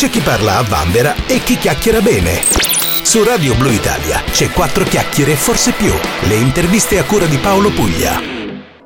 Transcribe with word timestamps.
c'è 0.00 0.08
chi 0.08 0.20
parla 0.20 0.56
a 0.56 0.62
vanvera 0.62 1.14
e 1.26 1.42
chi 1.42 1.58
chiacchiera 1.58 2.00
bene. 2.00 2.40
Su 3.02 3.22
Radio 3.22 3.54
Blue 3.54 3.74
Italia 3.74 4.22
c'è 4.30 4.48
quattro 4.48 4.82
chiacchiere 4.82 5.32
e 5.32 5.36
forse 5.36 5.72
più. 5.72 5.92
Le 6.22 6.36
interviste 6.36 6.98
a 6.98 7.04
cura 7.04 7.26
di 7.26 7.36
Paolo 7.36 7.68
Puglia. 7.68 8.39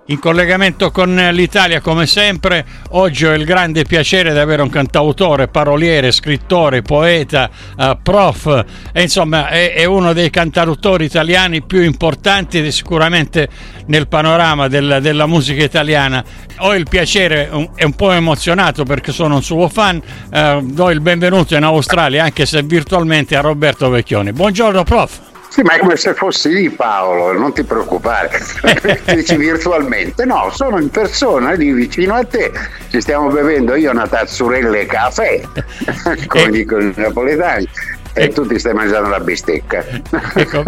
In 0.09 0.19
collegamento 0.19 0.91
con 0.91 1.15
l'Italia, 1.33 1.81
come 1.81 2.07
sempre, 2.07 2.63
oggi 2.91 3.25
ho 3.25 3.33
il 3.33 3.47
grande 3.47 3.85
piacere 3.85 4.35
di 4.35 4.39
avere 4.39 4.61
un 4.61 4.69
cantautore, 4.69 5.49
paroliere, 5.49 6.13
scrittore, 6.13 6.83
poeta, 6.83 7.49
uh, 7.79 7.97
prof, 8.03 8.65
e 8.93 9.01
insomma 9.01 9.49
è, 9.49 9.73
è, 9.73 9.87
uno 9.87 10.13
dei 10.13 10.29
cantautori 10.29 11.07
italiani 11.07 11.63
più 11.63 11.81
importanti 11.81 12.59
ed 12.59 12.69
sicuramente 12.69 13.49
nel 13.87 14.07
panorama 14.07 14.69
del, 14.69 14.99
della 15.01 15.27
musica 15.27 15.65
italiana. 15.65 16.23
Ho 16.59 16.75
il 16.75 16.87
piacere, 16.87 17.49
un, 17.51 17.71
è 17.75 17.85
un 17.85 17.95
po' 17.95 18.13
emozionato 18.13 18.85
perché 18.85 19.11
sono 19.11 19.37
un 19.37 19.43
suo 19.43 19.71
fan, 19.71 20.03
uh, 20.31 20.71
do 20.71 20.91
il 20.91 21.01
benvenuto 21.01 21.57
in 21.57 21.63
Australia, 21.63 22.25
anche 22.25 22.45
se 22.45 22.63
virtualmente, 22.63 23.37
a 23.37 23.41
Roberto 23.41 23.89
Vecchioni. 23.89 24.33
Buongiorno 24.33 24.83
prof. 24.85 25.33
Sì, 25.55 25.63
ma 25.63 25.75
è 25.75 25.79
come 25.79 25.95
se 25.95 26.15
fossi 26.15 26.49
lì 26.53 26.69
Paolo, 26.69 27.39
non 27.39 27.53
ti 27.53 27.63
preoccupare, 27.63 28.41
dici 29.15 29.37
virtualmente, 29.37 30.25
no, 30.25 30.51
sono 30.53 30.81
in 30.81 30.91
persona 30.91 31.53
lì 31.53 31.71
vicino 31.71 32.15
a 32.15 32.25
te, 32.25 32.51
ci 32.91 33.01
stiamo 33.01 33.29
bevendo 33.29 33.77
io 33.77 33.93
una 33.93 34.09
tazzurella 34.09 34.77
e 34.77 34.87
caffè, 34.87 35.43
come 36.27 36.51
dicono 36.51 36.83
i 36.83 36.93
napoletani, 36.97 37.69
e 38.15 38.31
tu 38.31 38.45
ti 38.49 38.59
stai 38.59 38.75
mangiando 38.75 39.09
la 39.09 39.21
bistecca. 39.21 39.85
Ecco, 40.35 40.65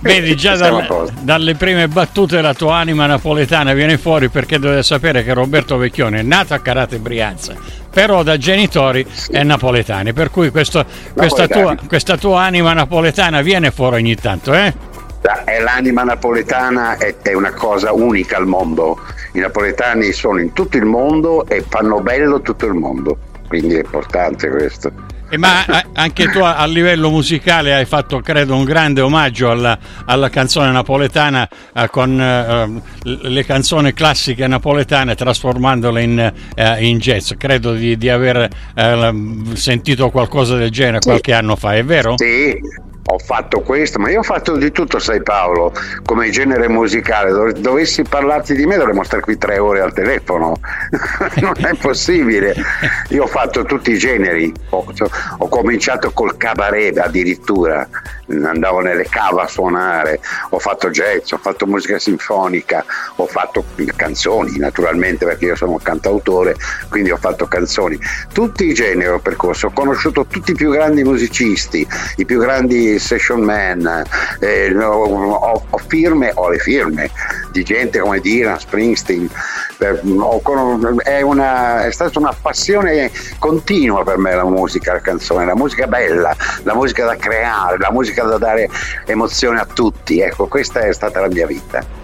vedi 0.00 0.34
già 0.36 0.56
dal, 0.56 1.12
dalle 1.20 1.54
prime 1.54 1.88
battute 1.88 2.40
la 2.40 2.54
tua 2.54 2.76
anima 2.76 3.04
napoletana 3.04 3.74
viene 3.74 3.98
fuori 3.98 4.30
perché 4.30 4.58
dovete 4.58 4.82
sapere 4.82 5.22
che 5.22 5.34
Roberto 5.34 5.76
Vecchione 5.76 6.20
è 6.20 6.22
nato 6.22 6.54
a 6.54 6.60
Carate 6.60 6.98
Brianza, 6.98 7.54
però 7.90 8.22
da 8.22 8.36
genitori 8.36 9.06
sì. 9.10 9.32
è 9.32 9.42
napoletani, 9.42 10.12
per 10.12 10.30
cui 10.30 10.50
questo, 10.50 10.84
questa, 11.14 11.46
tua, 11.48 11.76
questa 11.86 12.16
tua 12.16 12.42
anima 12.42 12.72
napoletana 12.72 13.42
viene 13.42 13.70
fuori 13.70 13.96
ogni 13.96 14.14
tanto, 14.14 14.54
eh? 14.54 14.88
L'anima 15.62 16.02
napoletana 16.02 16.96
è, 16.96 17.14
è 17.20 17.34
una 17.34 17.52
cosa 17.52 17.92
unica 17.92 18.38
al 18.38 18.46
mondo. 18.46 18.98
I 19.32 19.40
napoletani 19.40 20.12
sono 20.12 20.40
in 20.40 20.52
tutto 20.54 20.78
il 20.78 20.86
mondo 20.86 21.46
e 21.46 21.62
fanno 21.68 22.00
bello 22.00 22.40
tutto 22.40 22.64
il 22.66 22.72
mondo, 22.72 23.18
quindi 23.46 23.74
è 23.74 23.80
importante 23.80 24.48
questo. 24.48 24.90
Eh, 25.30 25.38
ma 25.38 25.64
anche 25.92 26.28
tu 26.28 26.40
a 26.40 26.66
livello 26.66 27.08
musicale 27.08 27.72
hai 27.72 27.84
fatto, 27.84 28.20
credo, 28.20 28.56
un 28.56 28.64
grande 28.64 29.00
omaggio 29.00 29.48
alla, 29.48 29.78
alla 30.04 30.28
canzone 30.28 30.72
napoletana 30.72 31.48
eh, 31.72 31.88
con 31.88 32.20
eh, 32.20 32.82
le 33.04 33.44
canzoni 33.44 33.92
classiche 33.92 34.48
napoletane 34.48 35.14
trasformandole 35.14 36.02
in, 36.02 36.32
eh, 36.56 36.84
in 36.84 36.98
jazz. 36.98 37.32
Credo 37.38 37.74
di, 37.74 37.96
di 37.96 38.08
aver 38.08 38.48
eh, 38.74 39.14
sentito 39.52 40.10
qualcosa 40.10 40.56
del 40.56 40.70
genere 40.70 40.98
qualche 40.98 41.32
anno 41.32 41.54
fa, 41.54 41.76
è 41.76 41.84
vero? 41.84 42.14
Sì, 42.16 42.58
ho 43.12 43.18
fatto 43.18 43.60
questo, 43.60 43.98
ma 43.98 44.08
io 44.08 44.20
ho 44.20 44.22
fatto 44.22 44.56
di 44.56 44.70
tutto, 44.70 45.00
sai 45.00 45.22
Paolo, 45.22 45.72
come 46.04 46.30
genere 46.30 46.68
musicale. 46.68 47.30
Dov- 47.30 47.58
dovessi 47.58 48.02
parlarti 48.02 48.54
di 48.54 48.66
me 48.66 48.76
dovremmo 48.76 49.02
stare 49.02 49.22
qui 49.22 49.36
tre 49.36 49.58
ore 49.58 49.80
al 49.80 49.92
telefono, 49.92 50.56
non 51.40 51.54
è 51.56 51.74
possibile. 51.74 52.54
Io 53.08 53.24
ho 53.24 53.26
fatto 53.26 53.64
tutti 53.64 53.90
i 53.90 53.98
generi, 53.98 54.52
ho, 54.70 54.86
ho 55.38 55.48
cominciato 55.48 56.12
col 56.12 56.36
cabaret 56.36 56.96
addirittura, 56.98 57.88
andavo 58.28 58.80
nelle 58.80 59.06
cave 59.08 59.42
a 59.42 59.48
suonare, 59.48 60.20
ho 60.50 60.58
fatto 60.60 60.90
jazz, 60.90 61.32
ho 61.32 61.38
fatto 61.38 61.66
musica 61.66 61.98
sinfonica, 61.98 62.84
ho 63.16 63.26
fatto 63.26 63.64
canzoni 63.96 64.56
naturalmente 64.58 65.24
perché 65.24 65.46
io 65.46 65.56
sono 65.56 65.72
un 65.72 65.82
cantautore, 65.82 66.54
quindi 66.88 67.10
ho 67.10 67.16
fatto 67.16 67.46
canzoni. 67.46 67.98
Tutti 68.32 68.66
i 68.66 68.72
generi 68.72 69.10
ho 69.10 69.18
percorso, 69.18 69.66
ho 69.66 69.72
conosciuto 69.72 70.26
tutti 70.26 70.52
i 70.52 70.54
più 70.54 70.70
grandi 70.70 71.02
musicisti, 71.02 71.86
i 72.16 72.24
più 72.24 72.38
grandi 72.38 72.98
session 73.00 73.40
man, 73.40 74.04
eh, 74.40 74.76
ho, 74.76 75.62
ho, 75.68 75.78
firme, 75.86 76.32
ho 76.34 76.48
le 76.48 76.58
firme 76.58 77.10
di 77.50 77.64
gente 77.64 77.98
come 77.98 78.20
Dylan, 78.20 78.58
Springsteen, 78.58 79.28
eh, 79.78 80.00
è, 81.02 81.20
una, 81.22 81.84
è 81.84 81.90
stata 81.90 82.18
una 82.18 82.34
passione 82.40 83.10
continua 83.38 84.04
per 84.04 84.18
me 84.18 84.34
la 84.34 84.44
musica, 84.44 84.92
la 84.92 85.00
canzone, 85.00 85.44
la 85.44 85.56
musica 85.56 85.86
bella, 85.86 86.34
la 86.62 86.74
musica 86.74 87.04
da 87.04 87.16
creare, 87.16 87.78
la 87.78 87.90
musica 87.90 88.24
da 88.24 88.38
dare 88.38 88.68
emozione 89.06 89.58
a 89.58 89.66
tutti, 89.66 90.20
ecco 90.20 90.46
questa 90.46 90.80
è 90.80 90.92
stata 90.92 91.20
la 91.20 91.28
mia 91.28 91.46
vita. 91.46 91.99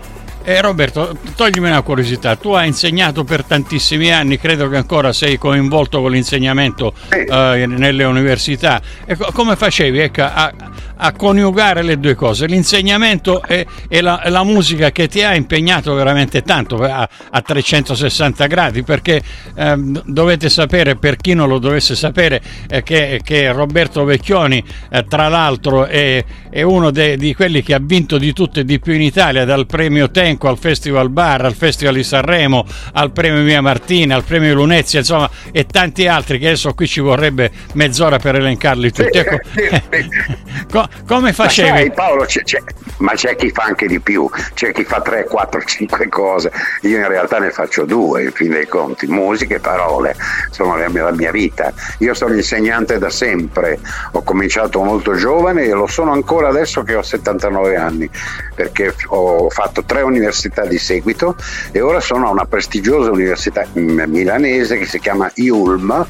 Eh, 0.49 0.61
Roberto, 0.61 1.19
toglimi 1.35 1.67
una 1.67 1.83
curiosità, 1.83 2.37
tu 2.37 2.53
hai 2.53 2.69
insegnato 2.69 3.25
per 3.25 3.43
tantissimi 3.43 4.13
anni, 4.13 4.39
credo 4.39 4.69
che 4.69 4.77
ancora 4.77 5.13
sei 5.13 5.39
coinvolto 5.39 6.01
con 6.01 6.13
l'insegnamento 6.13 6.95
eh, 7.11 7.67
nelle 7.67 8.05
università. 8.05 8.81
Ecco, 9.05 9.33
come 9.33 9.57
facevi 9.57 9.99
ecco, 9.99 10.23
a, 10.23 10.53
a, 10.99 11.13
coniugare 11.15 11.83
le 11.83 11.99
due 11.99 12.15
cose, 12.15 12.47
l'insegnamento 12.47 13.43
e, 13.43 13.67
e 13.89 14.01
la, 14.01 14.23
la, 14.27 14.45
musica 14.45 14.93
che 14.93 15.09
ti 15.09 15.21
ha 15.21 15.35
impegnato 15.35 15.95
veramente 15.95 16.43
tanto 16.43 16.81
a, 16.81 17.09
a 17.31 17.43
360 17.43 18.47
gradi? 18.47 18.85
Perché 18.85 19.21
eh, 19.53 19.75
dovete 20.05 20.49
sapere, 20.49 20.95
per 20.95 21.17
chi 21.17 21.35
non 21.35 21.49
lo 21.49 21.59
dovesse 21.59 21.97
sapere, 21.97 22.41
eh, 22.69 22.85
che, 22.85 23.21
che, 23.25 23.51
Roberto 23.51 24.05
Vecchioni, 24.05 24.63
eh, 24.91 25.05
tra 25.09 25.27
l'altro, 25.27 25.87
è, 25.87 26.25
è 26.51 26.63
uno 26.63 26.93
de, 26.93 27.17
di 27.17 27.35
quelli 27.35 27.65
che 27.65 27.75
ha 27.75 27.81
vinto 27.83 28.17
di 28.17 28.33
tutto 28.33 28.61
e 28.61 28.65
di 28.65 28.79
più 28.79 28.93
in 28.93 29.03
Italia, 29.03 29.45
dal 29.45 29.67
premio 29.67 30.09
Ten 30.09 30.35
elenco 30.37 30.49
al 30.49 30.59
Festival 30.59 31.09
Bar, 31.09 31.45
al 31.45 31.55
Festival 31.55 31.95
di 31.95 32.05
Sanremo, 32.05 32.65
al 32.93 33.11
Premio 33.11 33.43
Mia 33.43 33.61
Martina, 33.61 34.15
al 34.15 34.25
Premio 34.25 34.55
Lunezia, 34.55 35.01
insomma, 35.01 35.29
e 35.51 35.65
tanti 35.67 36.07
altri 36.07 36.39
che 36.39 36.47
adesso 36.47 36.75
qui 36.75 36.87
ci 36.87 37.01
vorrebbe 37.01 37.51
mezz'ora 37.73 38.19
per 38.19 38.37
elencarli 38.37 38.93
tutti. 38.93 39.19
Ecco, 39.19 39.39
co- 40.71 40.89
come 41.07 41.33
facevi? 41.33 41.71
Ma 41.71 41.77
sai, 41.77 41.93
Paolo, 41.93 42.25
c'è, 42.25 42.43
c'è, 42.43 42.63
ma 42.99 43.13
c'è 43.15 43.35
chi 43.37 43.51
fa 43.51 43.65
anche 43.65 43.87
di 43.87 43.99
più, 44.01 44.29
c'è 44.55 44.73
chi 44.73 44.85
fa 44.85 45.01
3, 45.01 45.25
4, 45.25 45.63
5 45.63 46.09
cose. 46.09 46.53
Io 46.83 46.99
in 46.99 47.09
realtà 47.09 47.39
ne 47.39 47.51
faccio 47.51 47.85
due, 47.85 48.25
in 48.25 48.33
fin 48.33 48.51
dei 48.51 48.67
conti, 48.67 49.07
musica 49.07 49.57
e 49.57 49.61
parole, 49.61 50.15
sono 50.51 50.77
la 50.77 50.89
mia, 50.89 51.05
la 51.05 51.13
mia 51.13 51.31
vita. 51.31 51.73
Io 51.99 52.15
sono 52.15 52.35
insegnante 52.35 52.99
da 52.99 53.11
sempre, 53.11 53.79
ho 54.13 54.23
cominciato 54.23 54.83
molto 54.83 55.15
giovane 55.17 55.65
e 55.65 55.73
lo 55.73 55.87
sono 55.87 56.13
ancora 56.13 56.49
adesso 56.49 56.83
che 56.83 56.95
ho 56.95 57.03
79 57.03 57.77
anni, 57.77 58.09
perché 58.55 58.95
ho 59.07 59.49
fatto 59.49 59.83
tre 59.85 60.03
università 60.03 60.26
università 60.27 60.67
di 60.67 60.79
seguito 60.79 61.37
e 61.71 61.81
ora 61.81 62.01
sono 62.01 62.27
a 62.27 62.31
una 62.31 62.45
prestigiosa 62.45 63.11
università 63.11 63.65
milanese 63.75 64.77
che 64.77 64.87
si 64.87 64.99
chiama 64.99 65.31
IULM 65.33 66.07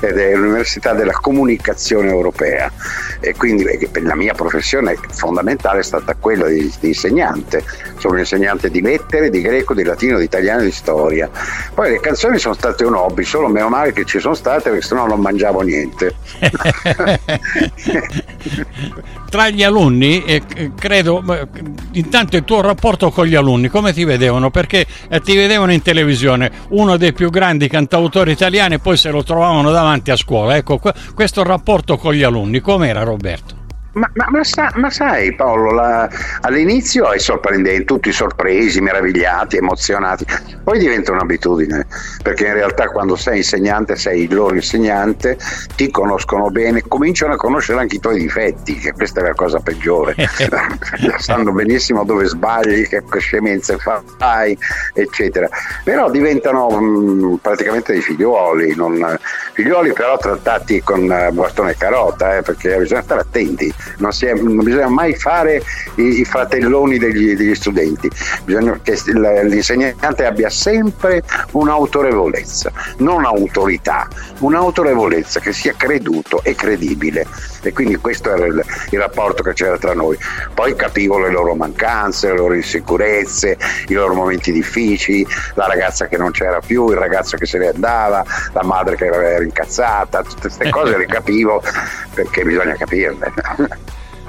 ed 0.00 0.18
è 0.18 0.34
l'Università 0.34 0.92
della 0.92 1.12
Comunicazione 1.12 2.08
Europea 2.08 2.70
e 3.20 3.34
quindi 3.36 3.64
la 4.02 4.16
mia 4.16 4.34
professione 4.34 4.96
fondamentale 5.10 5.80
è 5.80 5.82
stata 5.82 6.14
quella 6.18 6.46
di, 6.48 6.72
di 6.80 6.88
insegnante. 6.88 7.62
Sono 8.00 8.18
insegnante 8.18 8.70
di 8.70 8.80
lettere, 8.80 9.30
di 9.30 9.40
greco, 9.40 9.74
di 9.74 9.84
latino, 9.84 10.18
di 10.18 10.24
italiano 10.24 10.62
e 10.62 10.64
di 10.64 10.72
storia. 10.72 11.30
Poi 11.74 11.90
le 11.90 12.00
canzoni 12.00 12.38
sono 12.38 12.54
state 12.54 12.84
un 12.84 12.94
hobby, 12.94 13.24
solo 13.24 13.48
meno 13.48 13.68
male 13.68 13.92
che 13.92 14.04
ci 14.04 14.18
sono 14.18 14.34
state 14.34 14.70
perché 14.70 14.84
sennò 14.84 15.06
non 15.06 15.20
mangiavo 15.20 15.60
niente. 15.60 16.14
Tra 19.30 19.48
gli 19.48 19.62
alunni, 19.62 20.24
eh, 20.24 20.42
credo, 20.74 21.22
intanto 21.92 22.36
il 22.36 22.44
tuo 22.44 22.62
rapporto 22.62 23.10
con 23.10 23.26
gli 23.26 23.36
alunni 23.36 23.60
alunni 23.60 23.68
come 23.68 23.92
ti 23.92 24.04
vedevano? 24.04 24.50
Perché 24.50 24.86
eh, 25.08 25.20
ti 25.20 25.36
vedevano 25.36 25.72
in 25.72 25.82
televisione, 25.82 26.50
uno 26.70 26.96
dei 26.96 27.12
più 27.12 27.30
grandi 27.30 27.68
cantautori 27.68 28.32
italiani, 28.32 28.74
e 28.74 28.78
poi 28.78 28.96
se 28.96 29.10
lo 29.10 29.22
trovavano 29.22 29.70
davanti 29.70 30.10
a 30.10 30.16
scuola. 30.16 30.56
Ecco, 30.56 30.80
questo 31.14 31.42
rapporto 31.42 31.96
con 31.96 32.14
gli 32.14 32.22
alunni, 32.22 32.60
com'era 32.60 33.02
Roberto? 33.02 33.59
Ma, 33.92 34.08
ma, 34.14 34.26
ma, 34.28 34.44
sa, 34.44 34.70
ma, 34.76 34.88
sai 34.88 35.34
Paolo, 35.34 35.72
la, 35.72 36.08
all'inizio 36.42 37.10
è 37.10 37.18
sorprendente, 37.18 37.84
tutti 37.84 38.12
sorpresi, 38.12 38.80
meravigliati, 38.80 39.56
emozionati, 39.56 40.24
poi 40.62 40.78
diventa 40.78 41.10
un'abitudine, 41.10 41.86
perché 42.22 42.46
in 42.46 42.54
realtà 42.54 42.88
quando 42.88 43.16
sei 43.16 43.38
insegnante 43.38 43.96
sei 43.96 44.22
il 44.22 44.34
loro 44.34 44.54
insegnante, 44.54 45.36
ti 45.74 45.90
conoscono 45.90 46.50
bene, 46.50 46.84
cominciano 46.86 47.32
a 47.32 47.36
conoscere 47.36 47.80
anche 47.80 47.96
i 47.96 48.00
tuoi 48.00 48.20
difetti, 48.20 48.76
che 48.76 48.92
questa 48.92 49.20
è 49.20 49.24
la 49.24 49.34
cosa 49.34 49.58
peggiore, 49.58 50.14
sanno 51.18 51.50
benissimo 51.50 52.04
dove 52.04 52.26
sbagli, 52.26 52.86
che 52.86 53.02
scemenze 53.18 53.76
fai, 54.18 54.56
eccetera, 54.94 55.48
però 55.82 56.08
diventano 56.10 56.68
mh, 56.70 56.84
mm, 56.84 57.34
praticamente 57.36 57.92
dei 57.92 58.02
figliuoli, 58.02 58.76
non, 58.76 59.18
figliuoli 59.52 59.92
però 59.92 60.16
trattati 60.16 60.80
con 60.80 61.08
bastone 61.32 61.72
e 61.72 61.76
carota, 61.76 62.36
eh, 62.36 62.42
perché 62.42 62.76
bisogna 62.76 63.02
stare 63.02 63.22
attenti 63.22 63.78
non, 63.98 64.10
è, 64.20 64.32
non 64.34 64.64
bisogna 64.64 64.88
mai 64.88 65.14
fare 65.14 65.62
i, 65.96 66.20
i 66.20 66.24
fratelloni 66.24 66.98
degli, 66.98 67.34
degli, 67.34 67.54
studenti, 67.54 68.10
bisogna 68.44 68.78
che 68.82 68.98
l'insegnante 69.04 70.24
abbia 70.24 70.50
sempre 70.50 71.22
un'autorevolezza, 71.52 72.72
non 72.98 73.24
autorità, 73.24 74.08
un'autorevolezza 74.38 75.40
che 75.40 75.52
sia 75.52 75.74
creduto 75.76 76.42
e 76.42 76.54
credibile 76.54 77.26
e 77.68 77.72
quindi 77.72 77.96
questo 77.96 78.32
era 78.32 78.46
il, 78.46 78.64
il 78.90 78.98
rapporto 78.98 79.42
che 79.42 79.52
c'era 79.52 79.78
tra 79.78 79.94
noi. 79.94 80.16
Poi 80.54 80.74
capivo 80.74 81.18
le 81.18 81.30
loro 81.30 81.54
mancanze, 81.54 82.28
le 82.28 82.36
loro 82.36 82.54
insicurezze, 82.54 83.56
i 83.88 83.94
loro 83.94 84.14
momenti 84.14 84.52
difficili, 84.52 85.26
la 85.54 85.66
ragazza 85.66 86.06
che 86.06 86.16
non 86.16 86.30
c'era 86.30 86.60
più, 86.60 86.90
il 86.90 86.96
ragazzo 86.96 87.36
che 87.36 87.46
se 87.46 87.58
ne 87.58 87.68
andava, 87.68 88.24
la 88.52 88.62
madre 88.62 88.96
che 88.96 89.06
era 89.06 89.42
incazzata, 89.42 90.22
tutte 90.22 90.40
queste 90.42 90.68
cose 90.70 90.96
le 90.96 91.06
capivo 91.06 91.62
perché 92.14 92.42
bisogna 92.42 92.74
capirle. 92.74 93.32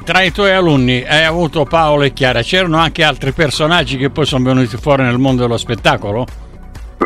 Tra 0.03 0.21
i 0.23 0.31
tuoi 0.31 0.51
alunni 0.51 1.05
hai 1.07 1.23
avuto 1.23 1.63
Paolo 1.63 2.03
e 2.03 2.13
Chiara, 2.13 2.41
c'erano 2.41 2.77
anche 2.77 3.03
altri 3.03 3.33
personaggi 3.33 3.97
che 3.97 4.09
poi 4.09 4.25
sono 4.25 4.43
venuti 4.43 4.75
fuori 4.77 5.03
nel 5.03 5.19
mondo 5.19 5.43
dello 5.43 5.57
spettacolo? 5.57 6.25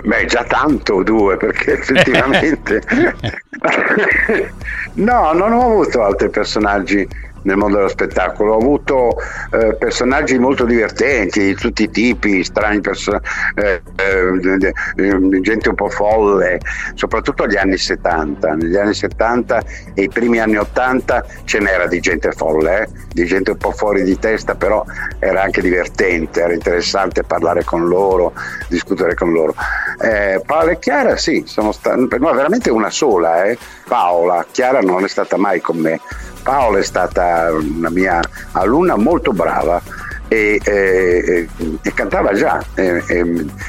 Beh, 0.03 0.25
già 0.25 0.44
tanto 0.44 1.03
due, 1.03 1.38
perché 1.38 1.74
effettivamente... 1.80 2.81
no, 4.95 5.31
non 5.33 5.53
ho 5.53 5.62
avuto 5.71 6.03
altri 6.03 6.30
personaggi 6.30 7.07
nel 7.45 7.57
mondo 7.57 7.77
dello 7.77 7.88
spettacolo. 7.88 8.53
Ho 8.53 8.57
avuto 8.57 9.15
eh, 9.51 9.75
personaggi 9.75 10.38
molto 10.38 10.65
divertenti 10.65 11.39
di 11.39 11.56
tutti 11.56 11.83
i 11.83 11.89
tipi, 11.89 12.44
strani 12.44 12.81
person- 12.81 13.19
eh, 13.56 13.81
eh, 13.95 15.42
gente 15.42 15.69
un 15.69 15.75
po' 15.75 15.89
folle, 15.89 16.59
soprattutto 16.94 17.44
agli 17.44 17.57
anni 17.57 17.77
70. 17.77 18.53
Negli 18.53 18.75
anni 18.75 18.94
70 18.94 19.63
e 19.94 20.03
i 20.03 20.09
primi 20.09 20.39
anni 20.39 20.57
80 20.57 21.25
ce 21.45 21.59
n'era 21.59 21.88
di 21.88 22.00
gente 22.00 22.31
folle, 22.31 22.83
eh, 22.83 22.88
di 23.13 23.25
gente 23.25 23.51
un 23.51 23.57
po' 23.57 23.71
fuori 23.71 24.03
di 24.03 24.18
testa, 24.19 24.56
però 24.56 24.83
era 25.19 25.44
anche 25.44 25.62
divertente, 25.62 26.42
era 26.42 26.53
interessante 26.53 27.24
parlare 27.24 27.63
con 27.63 27.88
loro, 27.88 28.33
discutere 28.68 29.13
con 29.15 29.31
loro. 29.31 29.56
Eh, 30.01 30.42
Paola 30.45 30.71
e 30.71 30.80
Chiara 30.80 31.15
sì, 31.15 31.44
sono 31.45 31.71
state, 31.71 32.18
no, 32.18 32.33
veramente 32.33 32.69
una 32.69 32.89
sola, 32.89 33.45
eh. 33.45 33.57
Paola, 33.88 34.45
Chiara 34.51 34.81
non 34.81 35.03
è 35.03 35.07
stata 35.07 35.38
mai 35.38 35.62
con 35.62 35.77
me 35.77 36.00
Paola 36.45 36.77
è 36.77 36.83
stata 36.83 37.51
una 37.51 37.89
mia 37.89 38.21
alunna 38.51 38.95
molto 38.95 39.31
brava 39.31 39.81
e, 40.27 40.62
e, 40.63 41.47
e 41.81 41.94
cantava 41.95 42.33
già 42.33 42.63
e, 42.75 43.01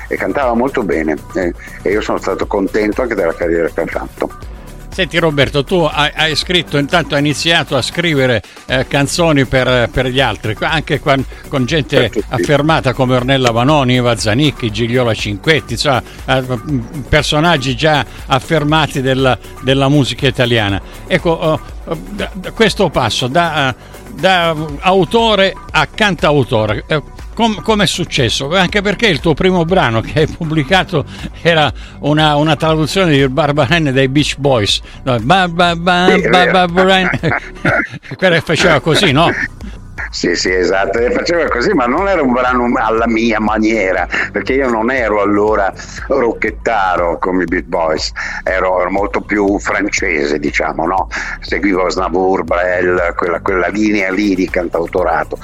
e, 0.08 0.16
cantava 0.16 0.52
molto 0.52 0.82
bene 0.82 1.16
e 1.32 1.90
io 1.90 2.02
sono 2.02 2.18
stato 2.18 2.46
contento 2.46 3.00
anche 3.00 3.14
della 3.14 3.34
carriera 3.34 3.70
che 3.70 3.80
ha 3.80 3.86
fatto. 3.86 4.30
Senti 4.90 5.18
Roberto, 5.18 5.64
tu 5.64 5.88
hai, 5.90 6.10
hai, 6.14 6.36
scritto, 6.36 6.76
intanto 6.76 7.14
hai 7.14 7.20
iniziato 7.20 7.76
a 7.76 7.82
scrivere 7.82 8.42
eh, 8.66 8.86
canzoni 8.86 9.46
per, 9.46 9.88
per, 9.90 10.06
gli 10.08 10.20
altri, 10.20 10.54
anche 10.60 11.00
con, 11.00 11.24
con 11.48 11.64
gente 11.64 12.10
affermata 12.28 12.92
come 12.92 13.16
Ornella 13.16 13.50
Vanoni, 13.52 13.96
Eva 13.96 14.16
Zanicchi, 14.16 14.70
Gigliola 14.70 15.14
Cinquetti, 15.14 15.74
insomma, 15.74 16.02
eh, 16.26 16.44
personaggi 17.08 17.74
già 17.74 18.04
affermati 18.26 19.00
della, 19.00 19.38
della 19.62 19.88
musica 19.88 20.26
italiana. 20.26 20.80
Ecco, 21.06 21.30
oh, 21.30 21.60
da, 21.94 22.30
da 22.32 22.50
questo 22.52 22.88
passo 22.90 23.28
da, 23.28 23.74
da, 24.12 24.54
autore 24.80 25.54
a 25.70 25.86
cantautore, 25.86 26.84
eh, 26.86 27.02
come 27.34 27.84
è 27.84 27.86
successo? 27.86 28.48
Anche 28.56 28.80
perché 28.80 29.06
il 29.08 29.20
tuo 29.20 29.34
primo 29.34 29.64
brano 29.64 30.00
che 30.00 30.20
hai 30.20 30.26
pubblicato 30.26 31.04
era 31.42 31.70
una, 32.00 32.34
una 32.36 32.56
traduzione 32.56 33.12
di 33.12 33.28
Barbarenne 33.28 33.92
dei 33.92 34.08
Beach 34.08 34.36
Boys. 34.38 34.80
No, 35.02 35.18
ba, 35.20 35.46
ba, 35.46 35.76
ba, 35.76 36.14
sì, 36.14 36.28
ba, 36.28 36.66
Quella 38.16 38.40
faceva 38.40 38.80
così, 38.80 39.12
no? 39.12 39.30
Sì, 40.10 40.34
sì, 40.34 40.52
esatto, 40.52 40.98
e 40.98 41.10
faceva 41.10 41.44
così, 41.46 41.72
ma 41.72 41.86
non 41.86 42.08
era 42.08 42.22
un 42.22 42.32
brano 42.32 42.70
alla 42.76 43.06
mia 43.06 43.40
maniera, 43.40 44.08
perché 44.32 44.54
io 44.54 44.68
non 44.68 44.90
ero 44.90 45.20
allora 45.20 45.72
rocchettaro 46.08 47.18
come 47.18 47.42
i 47.42 47.46
Beat 47.46 47.64
Boys, 47.64 48.12
ero, 48.42 48.80
ero 48.80 48.90
molto 48.90 49.20
più 49.20 49.58
francese, 49.58 50.38
diciamo, 50.38 50.86
no? 50.86 51.08
Seguivo 51.40 51.88
Snavour, 51.88 52.44
Brel, 52.44 53.14
quella, 53.16 53.40
quella 53.40 53.68
linea 53.68 54.10
lì 54.10 54.34
di 54.34 54.48
cantautorato. 54.48 55.38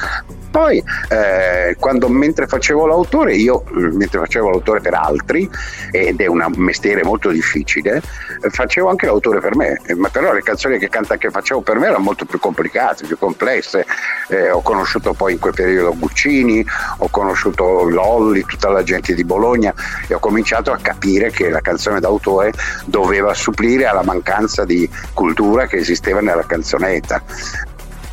Poi, 0.53 0.85
eh, 1.09 1.77
quando 1.81 2.09
mentre 2.09 2.47
facevo 2.47 2.87
l'autore, 2.87 3.35
io 3.35 3.65
mentre 3.73 4.19
facevo 4.19 4.51
l'autore 4.51 4.81
per 4.81 4.93
altri, 4.93 5.49
ed 5.91 6.21
è 6.21 6.27
un 6.27 6.45
mestiere 6.57 7.03
molto 7.03 7.31
difficile, 7.31 8.03
facevo 8.51 8.91
anche 8.91 9.07
l'autore 9.07 9.41
per 9.41 9.57
me, 9.57 9.81
ma 9.97 10.11
però 10.11 10.31
le 10.35 10.43
canzoni 10.43 10.77
che, 10.77 10.91
canta, 10.91 11.17
che 11.17 11.31
facevo 11.31 11.63
per 11.63 11.79
me 11.79 11.87
erano 11.87 12.03
molto 12.03 12.27
più 12.27 12.39
complicate, 12.39 13.07
più 13.07 13.17
complesse. 13.17 13.87
Eh, 14.29 14.51
ho 14.53 14.63
conosciuto 14.63 15.13
poi 15.13 15.33
in 15.33 15.39
quel 15.39 15.55
periodo 15.55 15.97
Guccini, 15.97 16.65
ho 16.99 17.09
conosciuto 17.09 17.89
Lolli, 17.89 18.45
tutta 18.45 18.69
la 18.71 18.83
gente 18.83 19.15
di 19.15 19.25
Bologna 19.25 19.75
e 20.07 20.15
ho 20.15 20.19
cominciato 20.19 20.73
a 20.73 20.79
capire 20.81 21.31
che 21.31 21.51
la 21.51 21.61
canzone 21.61 22.01
d'autore 22.01 22.53
doveva 22.85 23.35
supplire 23.35 23.87
alla 23.87 24.03
mancanza 24.05 24.65
di 24.65 24.89
cultura 25.13 25.67
che 25.67 25.77
esisteva 25.77 26.21
nella 26.21 26.45
canzonetta 26.47 27.23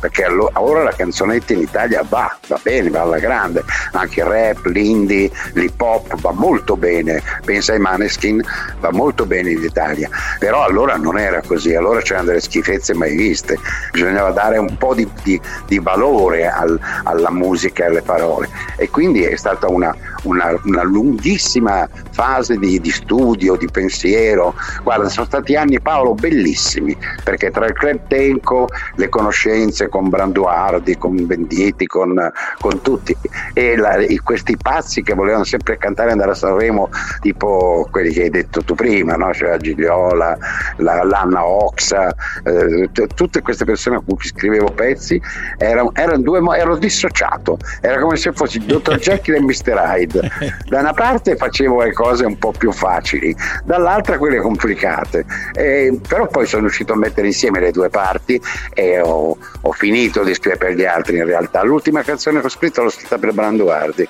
perché 0.00 0.26
ora 0.54 0.82
la 0.82 0.92
canzonetta 0.92 1.52
in 1.52 1.60
Italia 1.60 2.04
va, 2.08 2.34
va 2.48 2.58
bene, 2.62 2.90
va 2.90 3.02
alla 3.02 3.18
grande, 3.18 3.62
anche 3.92 4.20
il 4.20 4.26
rap, 4.26 4.64
l'indie, 4.66 5.30
l'hip 5.52 5.80
hop 5.80 6.18
va 6.20 6.32
molto 6.32 6.76
bene, 6.76 7.22
pensa 7.44 7.72
ai 7.72 7.78
Maneskin, 7.78 8.42
va 8.80 8.90
molto 8.90 9.26
bene 9.26 9.50
in 9.50 9.62
Italia, 9.62 10.08
però 10.38 10.64
allora 10.64 10.96
non 10.96 11.18
era 11.18 11.42
così, 11.46 11.74
allora 11.74 12.00
c'erano 12.00 12.26
delle 12.26 12.40
schifezze 12.40 12.94
mai 12.94 13.14
viste, 13.14 13.58
bisognava 13.92 14.30
dare 14.30 14.58
un 14.58 14.76
po' 14.76 14.94
di, 14.94 15.08
di, 15.22 15.40
di 15.66 15.78
valore 15.78 16.48
al, 16.48 16.78
alla 17.04 17.30
musica 17.30 17.84
e 17.84 17.86
alle 17.88 18.02
parole. 18.02 18.48
E 18.76 18.88
quindi 18.88 19.22
è 19.22 19.36
stata 19.36 19.68
una, 19.68 19.94
una, 20.22 20.58
una 20.64 20.82
lunghissima 20.82 21.88
fase 22.10 22.56
di, 22.56 22.80
di, 22.80 22.90
studio, 22.90 23.56
di 23.56 23.68
pensiero, 23.70 24.54
guarda 24.82 25.08
sono 25.08 25.26
stati 25.26 25.56
anni 25.56 25.80
Paolo 25.80 26.14
bellissimi 26.14 26.96
perché 27.22 27.50
tra 27.50 27.66
il 27.66 27.72
club 27.72 28.00
Tenco, 28.08 28.68
le 28.96 29.08
conoscenze 29.08 29.88
con 29.88 30.08
Branduardi, 30.08 30.96
con 30.96 31.26
Venditti, 31.26 31.86
con, 31.86 32.30
con 32.60 32.80
tutti. 32.82 33.16
E 33.52 33.76
la, 33.76 33.96
questi 34.22 34.56
pazzi 34.56 35.02
che 35.02 35.14
volevano 35.14 35.44
sempre 35.44 35.76
cantare 35.78 36.08
e 36.08 36.12
andare 36.12 36.32
a 36.32 36.34
Sanremo, 36.34 36.90
tipo 37.20 37.86
quelli 37.90 38.12
che 38.12 38.22
hai 38.22 38.30
detto 38.30 38.62
tu 38.62 38.74
prima, 38.74 39.14
no? 39.14 39.32
cioè 39.32 39.56
Gigliola, 39.58 40.36
la, 40.76 41.04
l'Anna 41.04 41.46
Oxa, 41.46 42.14
eh, 42.44 42.88
t- 42.92 43.14
tutte 43.14 43.42
queste 43.42 43.64
persone 43.64 43.96
a 43.96 44.00
cui 44.00 44.16
scrivevo 44.20 44.72
pezzi, 44.72 45.20
erano, 45.58 45.92
erano 45.94 46.22
due, 46.22 46.40
ero 46.56 46.76
dissociato, 46.76 47.58
era 47.80 48.00
come 48.00 48.16
se 48.16 48.32
fossi 48.32 48.58
il 48.58 48.64
dottor 48.64 48.98
Jekyll 49.00 49.36
e 49.36 49.40
Mr. 49.40 49.80
Hyde. 49.84 50.09
Da 50.10 50.80
una 50.80 50.92
parte 50.92 51.36
facevo 51.36 51.82
le 51.82 51.92
cose 51.92 52.24
un 52.24 52.38
po' 52.38 52.52
più 52.56 52.72
facili, 52.72 53.34
dall'altra 53.64 54.18
quelle 54.18 54.38
complicate. 54.38 55.24
Eh, 55.54 56.00
però 56.06 56.26
poi 56.26 56.46
sono 56.46 56.62
riuscito 56.62 56.92
a 56.92 56.96
mettere 56.96 57.28
insieme 57.28 57.60
le 57.60 57.70
due 57.70 57.88
parti 57.88 58.40
e 58.74 59.00
ho, 59.00 59.36
ho 59.60 59.72
finito 59.72 60.24
di 60.24 60.34
scrivere 60.34 60.66
per 60.66 60.74
gli 60.74 60.84
altri 60.84 61.18
in 61.18 61.24
realtà. 61.24 61.62
L'ultima 61.62 62.02
canzone 62.02 62.40
che 62.40 62.46
ho 62.46 62.50
scritto 62.50 62.82
l'ho 62.82 62.90
scritta 62.90 63.18
per 63.18 63.32
Branduardi 63.32 64.08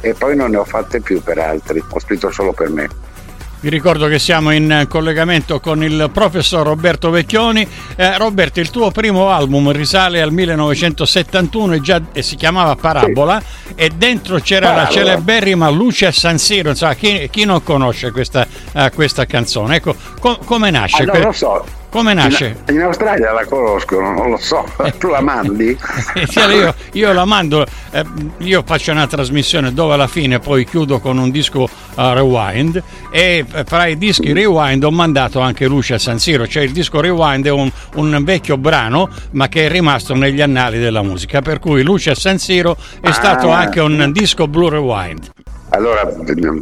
e 0.00 0.14
poi 0.14 0.36
non 0.36 0.50
ne 0.50 0.56
ho 0.56 0.64
fatte 0.64 1.00
più 1.00 1.22
per 1.22 1.38
altri, 1.38 1.82
ho 1.88 2.00
scritto 2.00 2.30
solo 2.30 2.52
per 2.52 2.70
me. 2.70 3.14
Vi 3.66 3.72
ricordo 3.72 4.06
che 4.06 4.20
siamo 4.20 4.52
in 4.52 4.86
collegamento 4.88 5.58
con 5.58 5.82
il 5.82 6.08
professor 6.12 6.64
Roberto 6.64 7.10
Vecchioni. 7.10 7.66
Eh, 7.96 8.16
Roberto, 8.16 8.60
il 8.60 8.70
tuo 8.70 8.92
primo 8.92 9.30
album 9.30 9.72
risale 9.72 10.22
al 10.22 10.30
1971 10.30 11.72
e, 11.72 11.80
già, 11.80 12.00
e 12.12 12.22
si 12.22 12.36
chiamava 12.36 12.76
Parabola 12.76 13.40
sì. 13.40 13.72
e 13.74 13.88
dentro 13.88 14.38
c'era 14.38 14.68
Parabola. 14.68 14.84
la 14.84 14.94
celeberrima 14.94 15.68
Luce 15.68 16.06
a 16.06 16.12
San 16.12 16.38
Siro. 16.38 16.68
Insomma, 16.68 16.94
chi, 16.94 17.28
chi 17.28 17.44
non 17.44 17.60
conosce 17.64 18.12
questa, 18.12 18.46
uh, 18.74 18.88
questa 18.94 19.26
canzone? 19.26 19.74
Ecco, 19.74 19.96
com- 20.20 20.38
come 20.44 20.70
nasce? 20.70 21.02
Ah, 21.02 21.06
non 21.06 21.20
lo 21.22 21.32
so 21.32 21.64
come 21.96 22.12
nasce? 22.12 22.56
In, 22.68 22.74
in, 22.74 22.82
Australia 22.82 23.32
la 23.32 23.46
conosco, 23.46 23.98
non 23.98 24.30
lo 24.30 24.36
so. 24.36 24.64
Tu 24.98 25.08
la 25.08 25.22
mandi? 25.22 25.76
io, 26.52 26.74
io, 26.92 27.12
la 27.12 27.24
mando, 27.24 27.64
eh, 27.90 28.04
io 28.38 28.62
faccio 28.66 28.92
una 28.92 29.06
trasmissione 29.06 29.72
dove 29.72 29.94
alla 29.94 30.06
fine 30.06 30.38
poi 30.38 30.66
chiudo 30.66 31.00
con 31.00 31.16
un 31.16 31.30
disco 31.30 31.62
uh, 31.62 31.68
rewind 31.94 32.82
e 33.10 33.44
eh, 33.50 33.64
fra 33.64 33.86
i 33.86 33.96
dischi 33.96 34.32
rewind 34.32 34.84
ho 34.84 34.90
mandato 34.90 35.40
anche 35.40 35.66
Luce 35.66 35.94
a 35.94 35.98
San 35.98 36.18
Siro, 36.18 36.46
cioè 36.46 36.64
il 36.64 36.72
disco 36.72 37.00
rewind 37.00 37.46
è 37.46 37.50
un, 37.50 37.70
un, 37.94 38.22
vecchio 38.22 38.58
brano 38.58 39.08
ma 39.30 39.48
che 39.48 39.66
è 39.66 39.70
rimasto 39.70 40.14
negli 40.14 40.42
annali 40.42 40.78
della 40.78 41.02
musica, 41.02 41.40
per 41.40 41.58
cui 41.58 41.82
Luce 41.82 42.10
a 42.10 42.14
San 42.14 42.38
Siro 42.38 42.76
è 43.00 43.08
ah. 43.08 43.12
stato 43.12 43.48
anche 43.50 43.80
un 43.80 44.10
disco 44.12 44.46
Blue 44.46 44.68
Rewind. 44.68 45.30
Allora, 45.76 46.10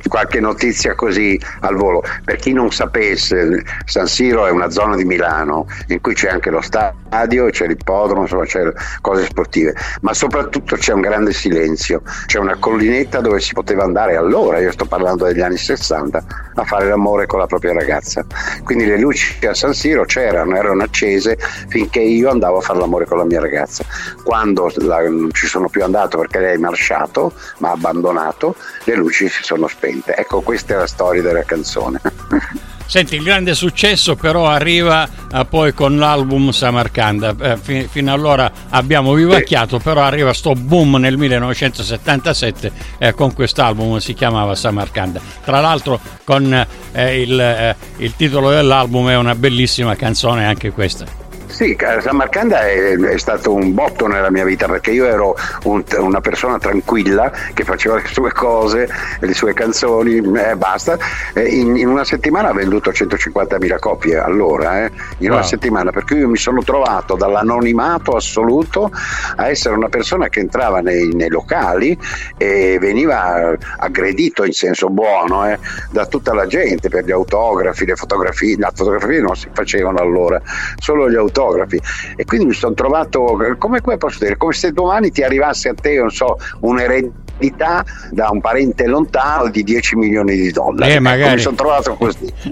qualche 0.09 0.41
notizia 0.41 0.97
così 0.97 1.41
al 1.61 1.77
volo. 1.77 2.03
Per 2.25 2.35
chi 2.37 2.53
non 2.53 2.73
sapesse, 2.73 3.63
San 3.85 4.09
Siro 4.09 4.45
è 4.47 4.51
una 4.51 4.71
zona 4.71 4.97
di 4.97 5.05
Milano 5.05 5.67
in 5.89 6.01
cui 6.01 6.15
c'è 6.15 6.29
anche 6.29 6.51
lo 6.51 6.61
stadio, 6.61 7.49
c'è 7.51 7.69
l'ippodromo, 7.69 8.23
insomma 8.23 8.45
c'è 8.45 8.73
cose 9.01 9.25
sportive, 9.27 9.75
ma 10.01 10.13
soprattutto 10.13 10.75
c'è 10.75 10.93
un 10.93 11.01
grande 11.01 11.33
silenzio. 11.33 12.03
C'è 12.27 12.41
una 12.41 12.57
collinetta 12.59 13.21
dove 13.21 13.39
si 13.39 13.53
poteva 13.53 13.85
andare 13.85 14.17
allora, 14.17 14.59
io 14.59 14.73
sto 14.73 14.85
parlando 14.85 15.27
degli 15.27 15.41
anni 15.41 15.59
60, 15.59 16.25
a 16.57 16.65
fare 16.65 16.89
l'amore 16.89 17.27
con 17.27 17.39
la 17.39 17.47
propria 17.47 17.73
ragazza. 17.73 18.27
Quindi 18.65 18.85
le 18.87 18.99
luci 18.99 19.47
a 19.47 19.55
San 19.55 19.75
Siro 19.75 20.05
c'erano, 20.05 20.57
erano 20.57 20.83
accese 20.83 21.39
finché 21.69 22.01
io 22.01 22.31
andavo 22.31 22.59
a 22.59 22.61
fare 22.61 22.81
l'amore 22.81 23.07
con 23.07 23.19
la 23.19 23.25
mia 23.25 23.41
ragazza. 23.41 23.85
Quando 24.25 24.73
la, 24.79 25.09
non 25.09 25.31
ci 25.33 25.47
sono 25.47 25.69
più 25.69 25.85
andato 25.85 26.19
perché 26.19 26.41
lei 26.41 26.55
è 26.55 26.59
marciato, 26.59 27.33
ma 27.59 27.69
ha 27.69 27.73
abbandonato, 27.73 28.57
le 28.85 28.95
luci 28.97 29.04
si 29.11 29.29
sono 29.43 29.69
spente. 29.69 30.15
Ecco, 30.15 30.41
questa 30.41 30.75
è 30.75 30.77
la 30.77 30.87
storia 30.87 31.23
della 31.23 31.43
canzone. 31.43 32.01
Senti, 32.87 33.17
il 33.17 33.23
grande 33.23 33.55
successo 33.55 34.15
però 34.15 34.47
arriva 34.47 35.09
eh, 35.33 35.47
poi 35.47 35.73
con 35.73 35.97
l'album 35.97 36.51
Samarcanda. 36.51 37.35
Eh, 37.41 37.57
fi- 37.57 37.89
fino 37.91 38.13
allora 38.13 38.51
abbiamo 38.69 39.15
vivacchiato, 39.15 39.79
sì. 39.79 39.83
però 39.83 40.03
arriva 40.03 40.33
sto 40.33 40.53
boom 40.53 40.97
nel 40.97 41.17
1977 41.17 42.73
eh, 42.99 43.15
con 43.15 43.33
quest'album, 43.33 43.97
si 43.99 44.13
chiamava 44.13 44.55
Samarcanda. 44.55 45.21
Tra 45.43 45.61
l'altro 45.61 45.99
con 46.25 46.67
eh, 46.93 47.21
il, 47.21 47.41
eh, 47.41 47.75
il 47.97 48.15
titolo 48.17 48.51
dell'album 48.51 49.09
è 49.09 49.17
una 49.17 49.35
bellissima 49.35 49.97
canzone 49.97 50.45
anche 50.45 50.71
questa. 50.71 51.24
Sì, 51.55 51.79
Samarcanda 52.01 52.63
è, 52.63 52.99
è, 52.99 53.17
stato 53.17 53.55
un 53.55 53.75
botto 53.75 54.09
nella 54.09 54.29
mia 54.29 54.45
vita 54.45 54.67
perché 54.67 54.91
io 54.91 55.05
ero 55.05 55.37
un, 55.63 55.85
una 55.99 56.21
persona 56.21 56.59
tranquilla 56.59 57.31
che 57.55 57.63
faceva 57.63 57.95
le 57.95 58.07
sue 58.07 58.33
cose, 58.33 58.89
le 59.21 59.35
sue 59.35 59.55
canzoni 59.55 60.17
e 60.17 60.51
eh, 60.51 60.57
basta. 60.57 60.99
In, 61.37 61.77
in, 61.77 61.87
una 61.87 62.03
settimana 62.03 62.49
ha 62.49 62.53
venduto 62.53 62.91
150.000 62.91 63.79
copie 63.79 64.19
allora, 64.19 64.85
eh, 64.85 64.91
in 65.19 65.29
wow. 65.29 65.37
una 65.37 65.47
settimana, 65.47 65.93
per 65.93 66.03
cui 66.03 66.17
io 66.17 66.29
mi 66.29 66.39
sono 66.39 66.61
trovato 66.65 67.15
dall'anonimato 67.15 68.17
assoluto 68.17 68.91
a 69.37 69.49
essere 69.49 69.77
una 69.77 69.89
persona 69.89 70.29
che 70.29 70.41
entrava 70.41 70.81
nei, 70.81 71.15
nei 71.15 71.29
locali 71.29 71.97
e 72.37 72.79
veniva 72.81 73.57
aggredito 73.77 74.43
in 74.43 74.53
senso 74.53 74.91
buono 74.91 75.49
eh, 75.49 75.57
da 75.93 76.05
tutta 76.07 76.35
la 76.35 76.49
gente 76.49 76.89
per 76.89 77.05
gli 77.05 77.13
autografi, 77.13 77.87
le 77.87 77.95
fotografie, 77.95 78.57
le 78.57 78.73
fotografie 78.75 79.21
non 79.21 79.37
si 79.37 79.49
facevano 79.53 79.99
allora, 79.99 80.43
solo 80.79 81.09
gli 81.09 81.15
autografi 81.15 81.43
fotografi. 81.45 81.81
E 82.17 82.25
quindi 82.25 82.47
mi 82.47 82.55
sono 82.55 82.75
trovato 82.75 83.37
come, 83.59 83.81
come 83.81 83.97
posso 83.97 84.19
dire 84.21 84.37
come 84.37 84.53
se 84.53 84.73
domani 84.73 85.11
ti 85.11 85.23
arrivasse 85.23 85.69
a 85.69 85.75
te 85.75 85.99
non 85.99 86.11
so 86.11 86.39
un'eredità 86.61 87.85
da 88.11 88.29
un 88.31 88.41
parente 88.41 88.87
lontano 88.87 89.49
di 89.49 89.63
10 89.63 89.97
milioni 89.97 90.37
di 90.37 90.51
dollari. 90.51 90.93
Eh, 90.93 91.01
magari. 91.01 91.23
Ecco, 91.23 91.35
mi 91.35 91.41
sono 91.41 91.57
trovato 91.57 91.95
così. 91.95 92.33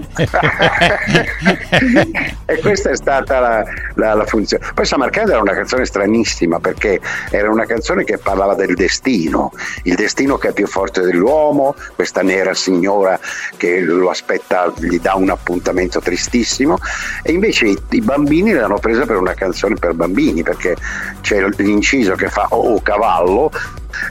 E 2.45 2.59
questa 2.59 2.89
è 2.89 2.95
stata 2.95 3.39
la, 3.39 3.63
la, 3.95 4.13
la 4.13 4.25
funzione. 4.25 4.65
Poi 4.73 4.85
Samarcanda 4.85 5.31
era 5.31 5.41
una 5.41 5.53
canzone 5.53 5.85
stranissima 5.85 6.59
perché 6.59 6.99
era 7.29 7.49
una 7.49 7.65
canzone 7.65 8.03
che 8.03 8.17
parlava 8.17 8.53
del 8.53 8.75
destino 8.75 9.51
il 9.83 9.95
destino 9.95 10.37
che 10.37 10.49
è 10.49 10.53
più 10.53 10.67
forte 10.67 11.01
dell'uomo 11.01 11.75
questa 11.95 12.21
nera 12.21 12.53
signora 12.53 13.19
che 13.57 13.79
lo 13.79 14.09
aspetta 14.09 14.71
gli 14.77 14.99
dà 14.99 15.15
un 15.15 15.29
appuntamento 15.29 15.99
tristissimo 15.99 16.77
e 17.21 17.31
invece 17.31 17.67
i, 17.67 17.77
i 17.89 18.01
bambini 18.01 18.51
l'hanno 18.51 18.79
presa 18.83 19.05
per 19.05 19.15
una 19.15 19.33
canzone 19.33 19.75
per 19.75 19.93
bambini 19.93 20.43
perché 20.43 20.75
c'è 21.21 21.41
l'inciso 21.55 22.15
che 22.15 22.27
fa 22.27 22.47
oh 22.49 22.81
cavallo 22.81 23.49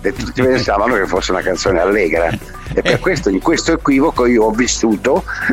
e 0.01 0.15
tutti 0.15 0.41
pensavano 0.43 0.95
che 0.95 1.07
fosse 1.07 1.33
una 1.33 1.43
canzone 1.43 1.79
allegra. 1.79 2.31
E 2.75 2.81
per 2.81 3.01
questo 3.01 3.29
in 3.29 3.41
questo 3.41 3.75
equivoco 3.75 4.25
io 4.25 4.45
ho 4.45 4.51
vissuto 4.51 5.25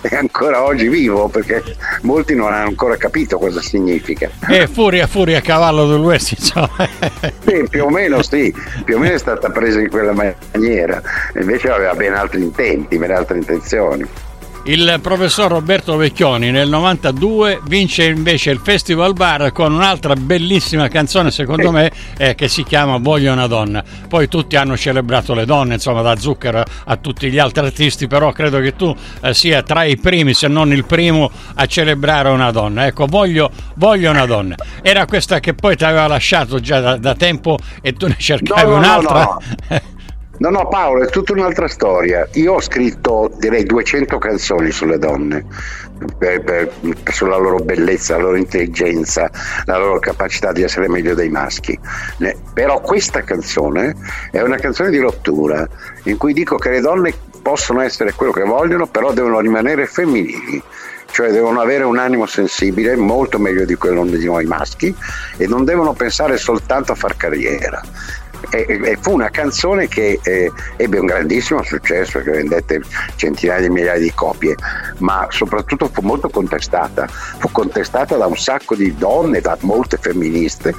e 0.00 0.14
ancora 0.14 0.62
oggi 0.62 0.86
vivo 0.86 1.26
perché 1.26 1.60
molti 2.02 2.36
non 2.36 2.52
hanno 2.52 2.68
ancora 2.68 2.96
capito 2.96 3.36
cosa 3.36 3.60
significa. 3.60 4.30
E 4.48 4.68
furia 4.68 5.08
furia 5.08 5.40
cavallo 5.40 5.88
dell'Ouest 5.88 6.38
insomma. 6.38 6.88
Sì, 7.44 7.66
più 7.68 7.84
o 7.84 7.90
meno 7.90 8.22
sì 8.22 8.54
più 8.84 8.94
o 8.94 8.98
meno 9.00 9.14
è 9.14 9.18
stata 9.18 9.50
presa 9.50 9.80
in 9.80 9.90
quella 9.90 10.12
maniera. 10.12 11.02
Invece 11.34 11.68
aveva 11.68 11.94
ben 11.94 12.14
altri 12.14 12.42
intenti 12.42 12.96
ben 12.96 13.10
altre 13.10 13.38
intenzioni 13.38 14.06
il 14.66 14.98
professor 15.00 15.48
Roberto 15.48 15.96
Vecchioni 15.96 16.50
nel 16.50 16.68
92 16.68 17.60
vince 17.66 18.06
invece 18.06 18.50
il 18.50 18.58
Festival 18.60 19.12
Bar 19.12 19.52
con 19.52 19.72
un'altra 19.72 20.14
bellissima 20.14 20.88
canzone, 20.88 21.30
secondo 21.30 21.70
me, 21.70 21.92
eh, 22.16 22.34
che 22.34 22.48
si 22.48 22.64
chiama 22.64 22.96
Voglio 22.96 23.32
una 23.32 23.46
donna. 23.46 23.84
Poi 24.08 24.26
tutti 24.26 24.56
hanno 24.56 24.76
celebrato 24.76 25.34
le 25.34 25.44
donne, 25.44 25.74
insomma, 25.74 26.02
da 26.02 26.16
Zucchero 26.16 26.64
a 26.84 26.96
tutti 26.96 27.30
gli 27.30 27.38
altri 27.38 27.64
artisti, 27.64 28.08
però 28.08 28.32
credo 28.32 28.58
che 28.58 28.74
tu 28.74 28.94
eh, 29.22 29.34
sia 29.34 29.62
tra 29.62 29.84
i 29.84 29.96
primi, 29.98 30.34
se 30.34 30.48
non 30.48 30.72
il 30.72 30.84
primo, 30.84 31.30
a 31.54 31.66
celebrare 31.66 32.30
una 32.30 32.50
donna. 32.50 32.86
Ecco, 32.86 33.06
voglio, 33.06 33.50
voglio 33.74 34.10
una 34.10 34.26
donna. 34.26 34.56
Era 34.82 35.06
questa 35.06 35.38
che 35.38 35.54
poi 35.54 35.76
ti 35.76 35.84
aveva 35.84 36.08
lasciato 36.08 36.58
già 36.58 36.80
da, 36.80 36.96
da 36.96 37.14
tempo 37.14 37.56
e 37.80 37.92
tu 37.92 38.08
ne 38.08 38.16
cercavi 38.18 38.62
no, 38.62 38.70
no, 38.70 38.76
un'altra? 38.76 39.22
No, 39.22 39.40
no. 40.38 40.50
No, 40.50 40.68
Paolo, 40.68 41.02
è 41.02 41.06
tutta 41.08 41.32
un'altra 41.32 41.68
storia. 41.68 42.26
Io 42.32 42.54
ho 42.54 42.60
scritto 42.60 43.30
direi 43.36 43.64
200 43.64 44.18
canzoni 44.18 44.70
sulle 44.70 44.98
donne, 44.98 45.44
per, 46.18 46.42
per, 46.42 46.70
sulla 47.12 47.36
loro 47.36 47.58
bellezza, 47.58 48.16
la 48.16 48.22
loro 48.22 48.36
intelligenza, 48.36 49.30
la 49.64 49.78
loro 49.78 49.98
capacità 49.98 50.52
di 50.52 50.62
essere 50.62 50.88
meglio 50.88 51.14
dei 51.14 51.28
maschi. 51.28 51.78
Però 52.54 52.80
questa 52.80 53.22
canzone 53.22 53.94
è 54.30 54.40
una 54.40 54.56
canzone 54.56 54.90
di 54.90 54.98
rottura, 54.98 55.66
in 56.04 56.16
cui 56.16 56.32
dico 56.32 56.56
che 56.56 56.70
le 56.70 56.80
donne 56.80 57.14
possono 57.42 57.80
essere 57.80 58.12
quello 58.12 58.32
che 58.32 58.42
vogliono, 58.42 58.86
però 58.86 59.12
devono 59.12 59.40
rimanere 59.40 59.86
femminili 59.86 60.62
cioè 61.08 61.30
devono 61.30 61.60
avere 61.60 61.84
un 61.84 61.98
animo 61.98 62.26
sensibile 62.26 62.96
molto 62.96 63.38
meglio 63.38 63.64
di 63.64 63.74
quello 63.76 64.04
di 64.04 64.24
noi 64.24 64.44
maschi 64.44 64.94
e 65.38 65.46
non 65.46 65.64
devono 65.64 65.94
pensare 65.94 66.36
soltanto 66.36 66.92
a 66.92 66.94
far 66.94 67.16
carriera 67.16 67.80
e, 68.50 68.98
fu 69.00 69.12
una 69.12 69.30
canzone 69.30 69.88
che 69.88 70.18
eh, 70.22 70.50
ebbe 70.76 70.98
un 70.98 71.06
grandissimo 71.06 71.62
successo, 71.62 72.20
che 72.20 72.30
vendette 72.30 72.82
centinaia 73.16 73.60
di 73.60 73.68
migliaia 73.70 73.98
di 73.98 74.12
copie, 74.14 74.54
ma 74.98 75.26
soprattutto 75.30 75.88
fu 75.92 76.02
molto 76.02 76.28
contestata. 76.28 77.06
Fu 77.06 77.50
contestata 77.50 78.16
da 78.16 78.26
un 78.26 78.36
sacco 78.36 78.74
di 78.74 78.94
donne, 78.96 79.40
da 79.40 79.56
molte 79.60 79.96
femministe, 79.96 80.74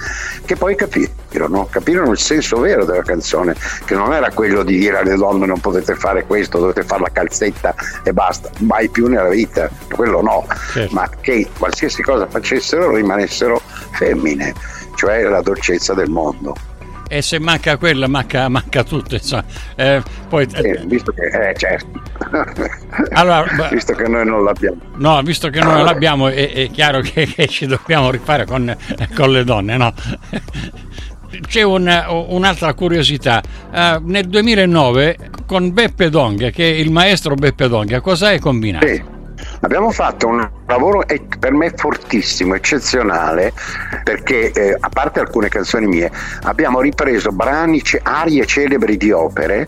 che 0.45 0.55
poi 0.55 0.75
capirono, 0.75 1.67
capirono 1.69 2.11
il 2.11 2.19
senso 2.19 2.59
vero 2.59 2.85
della 2.85 3.03
canzone, 3.03 3.55
che 3.85 3.95
non 3.95 4.13
era 4.13 4.31
quello 4.31 4.63
di 4.63 4.77
dire 4.77 4.97
alle 4.97 5.15
donne 5.15 5.45
non 5.45 5.59
potete 5.59 5.95
fare 5.95 6.25
questo, 6.25 6.59
dovete 6.59 6.83
fare 6.83 7.01
la 7.01 7.11
calzetta 7.11 7.75
e 8.03 8.13
basta, 8.13 8.49
mai 8.59 8.89
più 8.89 9.07
nella 9.07 9.29
vita, 9.29 9.69
quello 9.91 10.21
no, 10.21 10.45
certo. 10.71 10.93
ma 10.93 11.09
che 11.21 11.47
qualsiasi 11.57 12.01
cosa 12.01 12.27
facessero 12.27 12.93
rimanessero 12.93 13.61
femmine, 13.91 14.53
cioè 14.95 15.23
la 15.23 15.41
dolcezza 15.41 15.93
del 15.93 16.09
mondo 16.09 16.66
e 17.07 17.21
se 17.21 17.39
manca 17.39 17.77
quella 17.77 18.07
manca, 18.07 18.49
manca 18.49 18.83
tutto 18.83 19.15
insomma. 19.15 19.43
Eh, 19.75 20.01
poi, 20.27 20.47
eh, 20.53 20.81
visto 20.85 21.11
che 21.11 21.49
eh, 21.49 21.53
certo 21.55 22.01
allora, 23.13 23.45
visto 23.71 23.93
che 23.93 24.07
noi 24.07 24.25
non 24.25 24.43
l'abbiamo 24.43 24.77
no 24.95 25.21
visto 25.21 25.49
che 25.49 25.59
noi 25.59 25.73
non 25.73 25.85
l'abbiamo 25.85 26.27
è, 26.27 26.51
è 26.51 26.69
chiaro 26.69 27.01
che, 27.01 27.25
che, 27.25 27.47
ci 27.47 27.65
dobbiamo 27.65 28.09
rifare 28.11 28.45
con, 28.45 28.75
con 29.15 29.31
le 29.31 29.43
donne 29.43 29.77
no? 29.77 29.93
c'è 31.47 31.61
un, 31.61 32.25
un'altra 32.29 32.73
curiosità 32.73 33.41
uh, 33.71 34.01
nel 34.03 34.27
2009 34.27 35.17
con 35.45 35.73
Beppe 35.73 36.09
Donga 36.09 36.49
che 36.49 36.69
è 36.69 36.73
il 36.73 36.91
maestro 36.91 37.35
Beppe 37.35 37.67
Donga 37.67 38.01
cosa 38.01 38.27
hai 38.27 38.39
combinato? 38.39 38.87
Sì. 38.87 39.15
Abbiamo 39.61 39.91
fatto 39.91 40.27
un 40.27 40.49
lavoro 40.67 41.03
per 41.39 41.51
me 41.51 41.71
fortissimo, 41.75 42.53
eccezionale, 42.53 43.53
perché 44.03 44.51
eh, 44.51 44.77
a 44.79 44.89
parte 44.89 45.19
alcune 45.19 45.49
canzoni 45.49 45.87
mie, 45.87 46.11
abbiamo 46.43 46.79
ripreso 46.79 47.31
brani, 47.31 47.81
arie 48.03 48.45
celebri 48.45 48.97
di 48.97 49.11
opere 49.11 49.67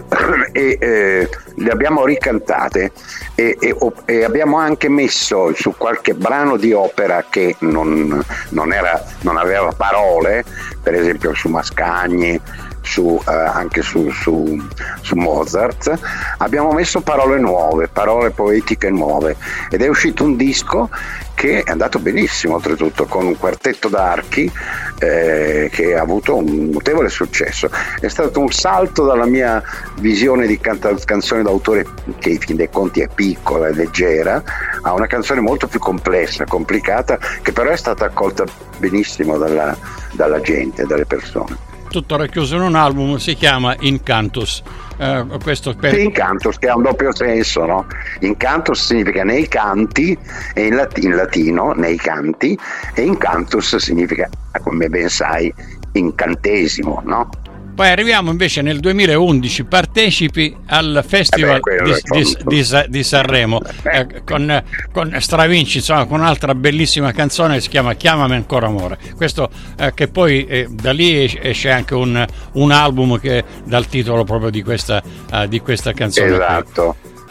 e 0.52 0.78
eh, 0.80 1.28
le 1.56 1.70
abbiamo 1.70 2.04
ricantate 2.04 2.92
e, 3.34 3.56
e, 3.60 3.76
e, 4.04 4.24
abbiamo 4.24 4.56
anche 4.58 4.88
messo 4.88 5.52
su 5.54 5.74
qualche 5.76 6.14
brano 6.14 6.56
di 6.56 6.72
opera 6.72 7.24
che 7.28 7.56
non, 7.60 8.22
non, 8.50 8.72
era, 8.72 9.02
non 9.20 9.36
aveva 9.36 9.72
parole, 9.76 10.44
per 10.82 10.94
esempio 10.94 11.34
su 11.34 11.48
Mascagni, 11.48 12.40
su, 12.86 13.20
eh, 13.26 13.32
anche 13.32 13.82
su, 13.82 14.08
su, 14.10 14.56
su, 15.02 15.16
Mozart, 15.16 15.98
abbiamo 16.38 16.70
messo 16.70 17.00
parole 17.00 17.38
nuove, 17.38 17.88
parole 17.88 18.30
poetiche 18.30 18.90
nuove 18.90 19.36
ed 19.68 19.82
è 19.82 19.88
uscito 19.88 20.22
un 20.22 20.36
disco 20.36 20.88
che 21.34 21.62
è 21.62 21.70
andato 21.70 21.98
benissimo 21.98 22.54
oltretutto 22.54 23.04
con 23.04 23.26
un 23.26 23.36
quartetto 23.36 23.88
d'archi 23.88 24.50
eh, 24.98 25.68
che 25.70 25.94
ha 25.94 26.00
avuto 26.00 26.36
un 26.36 26.70
notevole 26.70 27.10
successo. 27.10 27.68
È 28.00 28.08
stato 28.08 28.40
un 28.40 28.50
salto 28.50 29.04
dalla 29.04 29.26
mia 29.26 29.62
visione 29.98 30.46
di 30.46 30.58
canta- 30.58 30.94
canzone 31.04 31.42
d'autore 31.42 31.86
che 32.18 32.30
in 32.30 32.38
fin 32.38 32.56
dei 32.56 32.70
conti 32.70 33.00
è 33.00 33.08
piccola 33.12 33.66
e 33.66 33.74
leggera 33.74 34.42
a 34.80 34.94
una 34.94 35.06
canzone 35.06 35.40
molto 35.40 35.66
più 35.66 35.78
complessa, 35.78 36.46
complicata, 36.46 37.18
che 37.42 37.52
però 37.52 37.70
è 37.70 37.76
stata 37.76 38.06
accolta 38.06 38.44
benissimo 38.78 39.36
dalla, 39.36 39.76
dalla 40.12 40.40
gente, 40.40 40.86
dalle 40.86 41.04
persone. 41.04 41.75
Tutto 41.88 42.16
racchiuso 42.16 42.56
in 42.56 42.62
un 42.62 42.74
album, 42.74 43.16
si 43.16 43.34
chiama 43.34 43.74
Incantus. 43.80 44.62
Uh, 44.98 45.38
questo 45.42 45.74
per... 45.74 45.92
Sì, 45.92 46.04
Incantus 46.04 46.58
che 46.58 46.68
ha 46.68 46.76
un 46.76 46.82
doppio 46.82 47.14
senso, 47.14 47.66
no? 47.66 47.86
Incantus 48.20 48.86
significa 48.86 49.24
nei 49.24 49.46
canti, 49.46 50.16
in, 50.54 50.74
lat- 50.74 50.98
in 50.98 51.14
latino, 51.14 51.72
nei 51.72 51.96
canti, 51.96 52.58
e 52.94 53.02
Incantus 53.02 53.76
significa, 53.76 54.28
come 54.62 54.88
ben 54.88 55.08
sai, 55.08 55.52
incantesimo, 55.92 57.02
no? 57.04 57.28
Poi 57.76 57.90
arriviamo 57.90 58.30
invece 58.30 58.62
nel 58.62 58.80
2011, 58.80 59.64
partecipi 59.64 60.56
al 60.68 61.04
Festival 61.06 61.56
eh 61.56 61.82
beh, 61.82 62.02
di, 62.10 62.22
di, 62.22 62.36
di, 62.46 62.84
di, 62.88 63.04
Sanremo 63.04 63.60
eh, 63.82 64.22
con, 64.24 64.64
con, 64.90 65.14
Stravinci, 65.20 65.76
insomma, 65.76 66.06
con 66.06 66.20
un'altra 66.20 66.54
bellissima 66.54 67.12
canzone 67.12 67.56
che 67.56 67.60
si 67.60 67.68
chiama 67.68 67.92
Chiamami 67.92 68.34
ancora 68.34 68.68
amore. 68.68 68.96
Questo 69.14 69.50
eh, 69.78 69.92
che 69.92 70.08
poi 70.08 70.46
eh, 70.46 70.68
da 70.70 70.92
lì 70.92 71.30
esce 71.38 71.70
anche 71.70 71.94
un, 71.94 72.24
un, 72.52 72.70
album 72.70 73.20
che 73.20 73.44
dà 73.64 73.76
il 73.76 73.88
titolo 73.88 74.24
proprio 74.24 74.48
di 74.48 74.62
questa, 74.62 75.02
di 75.46 75.60
questa 75.60 75.92
canzone. 75.92 76.32
Esatto. 76.32 76.96
Qui. 76.98 77.24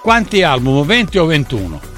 Quanti 0.00 0.42
album? 0.42 0.86
20 0.86 1.18
o 1.18 1.26
21? 1.26 1.91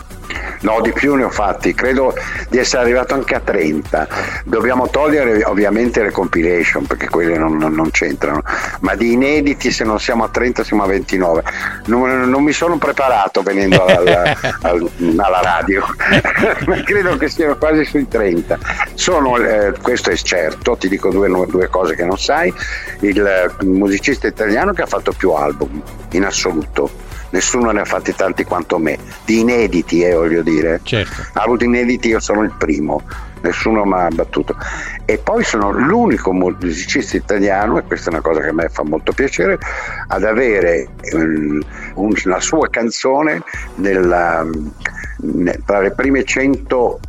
No, 0.65 0.81
di 0.81 0.93
più 0.93 1.15
ne 1.15 1.25
ho 1.25 1.31
fatti, 1.31 1.75
credo 1.75 2.15
di 2.49 2.57
essere 2.57 2.83
arrivato 2.83 3.13
anche 3.13 3.35
a 3.35 3.41
30. 3.41 4.09
Dobbiamo 4.45 4.89
togliere 4.89 5.45
ovviamente 5.45 6.03
le 6.03 6.11
compilation 6.11 6.87
perché 6.87 7.11
quelle 7.11 7.37
non, 7.37 7.59
non, 7.59 7.91
c'entrano, 7.91 8.43
ma 8.81 8.95
di 8.95 9.13
inediti 9.13 9.71
se 9.71 9.85
non 9.85 10.01
siamo 10.01 10.25
a 10.25 10.31
30 10.31 10.65
siamo 10.65 10.85
a 10.85 10.87
29. 10.87 11.43
Non, 11.87 12.31
non 12.31 12.43
mi 12.43 12.53
sono 12.53 12.79
preparato 12.79 13.43
venendo 13.43 13.85
alla, 13.85 14.35
alla 14.63 15.41
radio, 15.43 15.85
ma 16.67 16.83
credo 16.83 17.19
che 17.19 17.29
siano 17.29 17.59
quasi 17.59 17.85
sui 17.85 18.09
30. 18.09 18.59
Sono, 18.95 19.37
eh, 19.37 19.75
questo 19.83 20.11
è 20.11 20.17
certo, 20.17 20.79
ti 20.79 20.89
dico 20.89 21.11
due, 21.11 21.29
due 21.47 21.69
cose 21.69 21.95
che 21.95 22.07
non 22.07 22.19
sai, 22.19 22.53
il 23.01 23.55
musicista 23.65 24.27
italiano 24.27 24.73
che 24.73 24.81
ha 24.81 24.87
fatto 24.87 25.13
più 25.13 25.33
album 25.33 25.83
in 26.13 26.25
assoluto 26.25 27.13
nessuno 27.35 27.73
ne 27.73 27.81
ha 27.81 27.85
fatti 27.85 28.15
tanti 28.15 28.45
quanto 28.45 28.79
me, 28.79 28.97
di 29.25 29.41
inediti 29.41 30.03
eh, 30.03 30.15
voglio 30.15 30.43
dire, 30.43 30.81
certo. 30.85 31.23
ha 31.33 31.43
avuto 31.43 31.65
inediti, 31.65 32.09
io 32.09 32.21
sono 32.21 32.43
il 32.43 32.55
primo, 32.57 33.03
nessuno 33.41 33.85
mi 33.85 33.95
ha 33.95 34.09
battuto. 34.09 34.57
E 35.05 35.19
poi 35.19 35.43
sono 35.43 35.73
l'unico 35.73 36.33
musicista 36.33 37.17
italiano, 37.17 37.77
e 37.79 37.83
questa 37.83 38.11
è 38.11 38.13
una 38.13 38.23
cosa 38.23 38.41
che 38.41 38.49
a 38.49 38.53
me 38.53 38.69
fa 38.69 38.85
molto 38.85 39.13
piacere, 39.13 39.59
ad 40.07 40.23
avere 40.23 40.89
un, 41.13 41.61
una 41.95 42.41
sua 42.41 42.69
canzone 42.71 43.43
nella, 43.77 44.47
tra 45.67 45.81
le 45.81 45.91
prime 45.91 46.23
100 46.23 47.01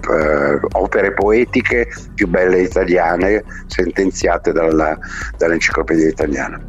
eh, 0.00 0.60
opere 0.72 1.12
poetiche 1.12 1.88
più 2.14 2.28
belle 2.28 2.60
italiane 2.60 3.44
sentenziate 3.66 4.52
dalla, 4.52 4.98
dall'enciclopedia 5.38 6.08
italiana. 6.08 6.60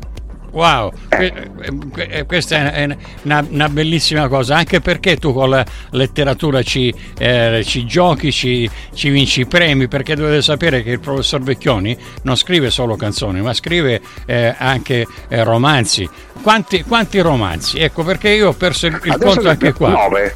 Wow, 0.51 0.91
eh. 1.10 2.25
questa 2.25 2.74
è 2.74 2.98
una, 3.24 3.46
una, 3.50 3.70
bellissima 3.70 4.27
cosa, 4.27 4.58
anche 4.58 4.81
perché 4.81 5.15
tu 5.15 5.34
con 5.34 5.50
la 5.50 5.65
letteratura 5.91 6.62
ci, 6.62 6.93
eh, 7.17 7.62
ci 7.63 7.86
giochi, 7.86 8.34
ci, 8.34 8.70
ci, 8.93 9.10
vinci 9.10 9.41
i 9.41 9.46
premi, 9.46 9.88
perché 9.88 10.13
dovete 10.13 10.41
sapere 10.41 10.84
che 10.84 10.91
il 10.91 11.00
professor 11.00 11.41
Vecchioni 11.41 11.98
non 12.24 12.36
scrive 12.36 12.70
solo 12.70 12.98
canzoni, 12.98 13.41
ma 13.41 13.53
scrive 13.53 14.01
eh, 14.25 14.53
anche 14.58 15.08
eh, 15.29 15.43
romanzi. 15.46 16.08
Quanti, 16.41 16.84
quanti, 16.84 17.20
romanzi? 17.20 17.79
Ecco 17.79 18.03
perché 18.03 18.31
io 18.31 18.50
ho 18.50 18.53
perso 18.53 18.88
il, 18.88 19.00
il 19.03 19.17
conto 19.17 19.48
anche 19.48 19.72
qua. 19.72 19.89
Nove. 19.91 20.36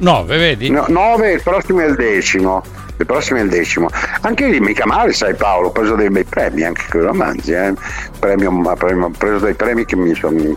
Nove, 0.00 0.36
vedi? 0.36 0.68
No, 0.68 0.84
nove, 0.88 1.32
il 1.32 1.42
prossimo 1.42 1.80
è 1.80 1.86
il 1.86 1.94
decimo 1.94 2.62
il 2.96 3.06
prossimo 3.06 3.38
è 3.38 3.42
il 3.42 3.48
decimo. 3.48 3.88
Anche 4.20 4.46
lì 4.46 4.60
mica 4.60 4.86
male, 4.86 5.12
sai 5.12 5.34
Paolo, 5.34 5.68
ho 5.68 5.72
preso 5.72 5.94
dei 5.94 6.10
bei 6.10 6.24
premi 6.24 6.62
anche 6.62 6.84
con 6.90 7.00
i 7.00 7.04
romanzi, 7.04 7.52
eh. 7.52 7.74
premio, 8.18 8.50
premio, 8.76 9.06
ho 9.06 9.10
preso 9.10 9.38
dei 9.44 9.54
premi 9.54 9.84
che 9.84 9.96
mi, 9.96 10.14
son, 10.14 10.56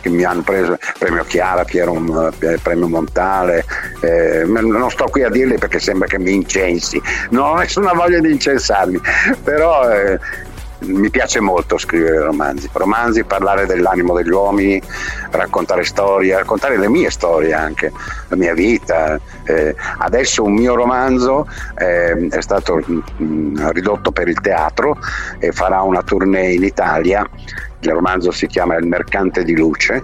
che 0.00 0.08
mi 0.08 0.24
hanno 0.24 0.42
preso, 0.42 0.76
premio 0.98 1.24
Chiara, 1.24 1.64
Piero, 1.64 2.32
eh, 2.40 2.58
premio 2.62 2.88
Montale, 2.88 3.64
eh, 4.00 4.44
non 4.44 4.90
sto 4.90 5.06
qui 5.06 5.22
a 5.22 5.30
dirli 5.30 5.58
perché 5.58 5.78
sembra 5.78 6.06
che 6.06 6.18
mi 6.18 6.34
incensi, 6.34 7.00
non 7.30 7.50
ho 7.50 7.54
nessuna 7.56 7.92
voglia 7.92 8.20
di 8.20 8.30
incensarmi, 8.30 9.00
però 9.42 9.90
eh, 9.90 10.18
mi 10.80 11.10
piace 11.10 11.40
molto 11.40 11.78
scrivere 11.78 12.20
romanzi, 12.20 12.68
romanzi, 12.72 13.24
parlare 13.24 13.66
dell'animo 13.66 14.14
degli 14.14 14.30
uomini, 14.30 14.80
raccontare 15.30 15.84
storie, 15.84 16.36
raccontare 16.36 16.76
le 16.76 16.88
mie 16.88 17.10
storie 17.10 17.52
anche, 17.52 17.92
la 18.28 18.36
mia 18.36 18.54
vita. 18.54 19.18
Eh, 19.44 19.74
adesso 19.98 20.42
un 20.42 20.54
mio 20.54 20.74
romanzo 20.74 21.48
eh, 21.78 22.28
è 22.28 22.40
stato 22.40 22.76
mh, 22.76 23.02
mm, 23.22 23.68
ridotto 23.70 24.12
per 24.12 24.28
il 24.28 24.40
teatro 24.40 24.98
e 25.38 25.52
farà 25.52 25.82
una 25.82 26.02
tournée 26.02 26.52
in 26.52 26.64
Italia. 26.64 27.28
Il 27.80 27.92
romanzo 27.92 28.30
si 28.30 28.46
chiama 28.46 28.76
Il 28.76 28.86
mercante 28.86 29.44
di 29.44 29.56
luce, 29.56 30.02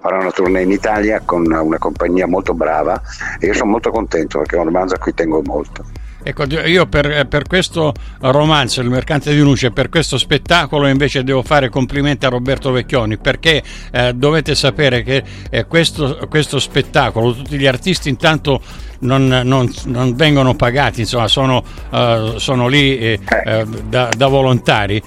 farà 0.00 0.18
una 0.18 0.32
tournée 0.32 0.62
in 0.62 0.70
Italia 0.70 1.22
con 1.24 1.46
una 1.50 1.78
compagnia 1.78 2.26
molto 2.26 2.52
brava 2.52 3.00
e 3.38 3.46
io 3.46 3.54
sono 3.54 3.70
molto 3.70 3.90
contento 3.90 4.38
perché 4.38 4.56
è 4.56 4.58
un 4.58 4.66
romanzo 4.66 4.94
a 4.94 4.98
cui 4.98 5.14
tengo 5.14 5.40
molto. 5.42 5.91
Ecco, 6.24 6.44
io 6.44 6.86
per, 6.86 7.26
per, 7.26 7.46
questo 7.46 7.92
romanzo, 8.20 8.80
Il 8.80 8.88
mercante 8.88 9.34
di 9.34 9.40
luce, 9.40 9.72
per 9.72 9.88
questo 9.88 10.18
spettacolo 10.18 10.86
invece 10.86 11.24
devo 11.24 11.42
fare 11.42 11.68
complimenti 11.68 12.26
a 12.26 12.28
Roberto 12.28 12.70
Vecchioni 12.70 13.18
perché 13.18 13.62
eh, 13.90 14.12
dovete 14.14 14.54
sapere 14.54 15.02
che 15.02 15.22
eh, 15.50 15.66
questo, 15.66 16.18
questo, 16.28 16.60
spettacolo, 16.60 17.34
tutti 17.34 17.58
gli 17.58 17.66
artisti 17.66 18.08
intanto 18.08 18.60
non, 19.00 19.26
non, 19.26 19.68
non 19.86 20.14
vengono 20.14 20.54
pagati, 20.54 21.00
insomma 21.00 21.26
sono, 21.26 21.64
uh, 21.90 22.38
sono 22.38 22.68
lì 22.68 22.98
eh, 22.98 23.20
eh, 23.44 23.66
da, 23.88 24.08
da 24.16 24.26
volontari 24.28 25.02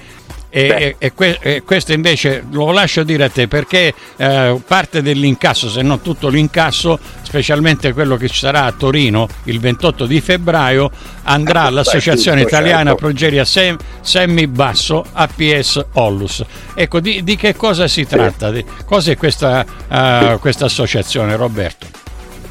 e, 0.56 0.96
e, 0.98 1.12
e, 1.40 1.62
questo 1.62 1.92
invece 1.92 2.42
lo 2.50 2.70
lascio 2.72 3.02
dire 3.02 3.24
a 3.24 3.28
te 3.28 3.46
perché 3.46 3.92
eh, 4.16 4.58
parte 4.66 5.02
dell'incasso, 5.02 5.68
se 5.68 5.82
non 5.82 6.00
tutto 6.00 6.28
l'incasso, 6.28 6.98
specialmente 7.20 7.92
quello 7.92 8.16
che 8.16 8.28
ci 8.28 8.38
sarà 8.38 8.64
a 8.64 8.72
Torino 8.72 9.28
il 9.44 9.60
28 9.60 10.06
di 10.06 10.18
febbraio, 10.22 10.90
andrà 11.24 11.64
all'Associazione 11.64 12.40
Italiana 12.40 12.90
certo. 12.90 12.96
Progeria 12.96 13.44
Sem- 13.44 13.76
Semmi 14.00 14.46
Basso 14.46 15.04
APS 15.12 15.84
Ollus. 15.92 16.42
Ecco, 16.74 17.00
di, 17.00 17.22
di, 17.22 17.36
che 17.36 17.54
cosa 17.54 17.86
si 17.86 18.06
tratta? 18.06 18.50
Di, 18.50 18.64
cos'è 18.86 19.14
questa, 19.18 19.62
uh, 19.88 20.38
questa 20.38 20.64
associazione, 20.64 21.36
Roberto? 21.36 22.05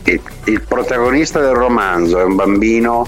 Il, 0.05 0.21
il, 0.45 0.61
protagonista 0.61 1.39
del 1.39 1.55
romanzo 1.55 2.19
è 2.19 2.23
un 2.23 2.35
bambino 2.35 3.07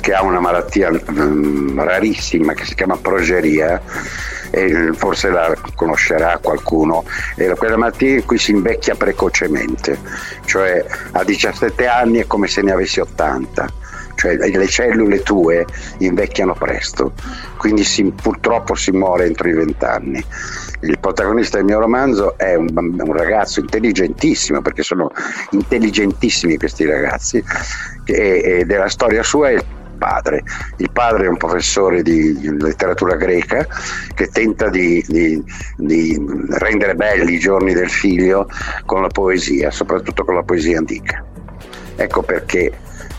che 0.00 0.12
ha 0.12 0.22
una 0.22 0.40
malattia 0.40 0.90
um, 0.90 1.80
rarissima 1.80 2.54
che 2.54 2.64
si 2.64 2.74
chiama 2.74 2.96
progeria 2.96 3.80
e 4.50 4.90
forse 4.94 5.30
la 5.30 5.54
conoscerà 5.74 6.38
qualcuno, 6.42 7.04
è 7.36 7.48
quella 7.54 7.76
malattia 7.76 8.16
in 8.16 8.24
cui 8.24 8.38
si 8.38 8.50
invecchia 8.50 8.96
precocemente, 8.96 9.98
cioè 10.44 10.84
a 11.12 11.22
17 11.22 11.86
anni 11.86 12.18
è 12.18 12.26
come 12.26 12.48
se 12.48 12.62
ne 12.62 12.72
avessi 12.72 12.98
80 12.98 13.86
cioè 14.18 14.34
le 14.34 14.66
cellule 14.66 15.22
tue 15.22 15.64
invecchiano 15.98 16.52
presto, 16.52 17.12
quindi 17.56 17.84
si, 17.84 18.02
purtroppo 18.20 18.74
si 18.74 18.90
muore 18.90 19.26
entro 19.26 19.48
i 19.48 19.54
vent'anni. 19.54 20.24
Il 20.80 20.98
protagonista 21.00 21.56
del 21.56 21.66
mio 21.66 21.80
romanzo 21.80 22.36
è 22.38 22.54
un, 22.54 22.68
un, 22.74 23.12
ragazzo 23.12 23.60
intelligentissimo, 23.60 24.62
perché 24.62 24.82
sono 24.82 25.10
intelligentissimi 25.50 26.56
questi 26.56 26.84
ragazzi, 26.84 27.42
e, 28.04 28.42
e 28.44 28.64
della 28.64 28.88
storia 28.88 29.22
sua 29.22 29.50
è 29.50 29.52
il 29.54 29.64
padre. 29.98 30.44
Il 30.76 30.90
padre 30.92 31.26
è 31.26 31.28
un 31.28 31.36
professore 31.36 32.02
di 32.02 32.38
letteratura 32.58 33.16
greca 33.16 33.66
che 34.14 34.28
tenta 34.28 34.70
di, 34.70 35.04
di, 35.06 35.42
di, 35.76 36.16
rendere 36.50 36.94
belli 36.94 37.34
i 37.34 37.38
giorni 37.38 37.74
del 37.74 37.90
figlio 37.90 38.48
con 38.86 39.02
la 39.02 39.08
poesia, 39.08 39.70
soprattutto 39.70 40.24
con 40.24 40.34
la 40.34 40.42
poesia 40.42 40.78
antica. 40.78 41.24
Ecco 41.96 42.22
perché 42.22 42.72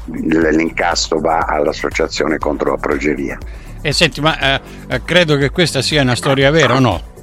l'incasso 0.05 1.19
va 1.19 1.39
all'associazione 1.39 2.37
contro 2.37 2.71
la 2.71 2.77
progeria. 2.77 3.37
E 3.81 3.93
senti, 3.93 4.21
ma 4.21 4.39
eh, 4.39 4.61
eh, 4.87 5.01
credo 5.03 5.37
che 5.37 5.51
questa 5.51 5.81
sia 5.81 6.01
una 6.01 6.15
storia 6.15 6.49
vera 6.49 6.75
o 6.75 6.79
no? 6.79 7.17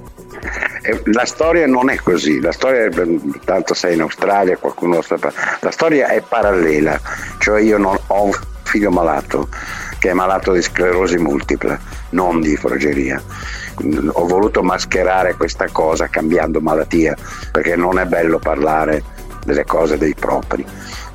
Eh, 0.86 1.02
la 1.12 1.24
storia 1.24 1.66
non 1.66 1.90
è 1.90 1.96
così, 1.96 2.40
la 2.40 2.52
storia, 2.52 2.88
tanto 3.44 3.74
sei 3.74 3.94
in 3.94 4.02
Australia, 4.02 4.56
qualcuno 4.56 4.96
lo 4.96 5.02
sa, 5.02 5.16
la 5.60 5.70
storia 5.70 6.08
è 6.08 6.22
parallela, 6.22 7.00
cioè 7.38 7.60
io 7.60 7.78
non 7.78 7.98
ho 8.06 8.22
un 8.24 8.32
figlio 8.62 8.90
malato 8.90 9.48
che 9.98 10.10
è 10.10 10.12
malato 10.12 10.52
di 10.52 10.62
sclerosi 10.62 11.16
multipla, 11.16 11.78
non 12.10 12.40
di 12.40 12.58
progeria. 12.60 13.22
Ho 14.12 14.26
voluto 14.26 14.62
mascherare 14.62 15.34
questa 15.34 15.68
cosa 15.70 16.08
cambiando 16.08 16.60
malattia, 16.60 17.14
perché 17.50 17.76
non 17.76 17.98
è 17.98 18.04
bello 18.04 18.38
parlare 18.38 19.02
delle 19.44 19.64
cose 19.64 19.96
dei 19.96 20.14
propri 20.14 20.64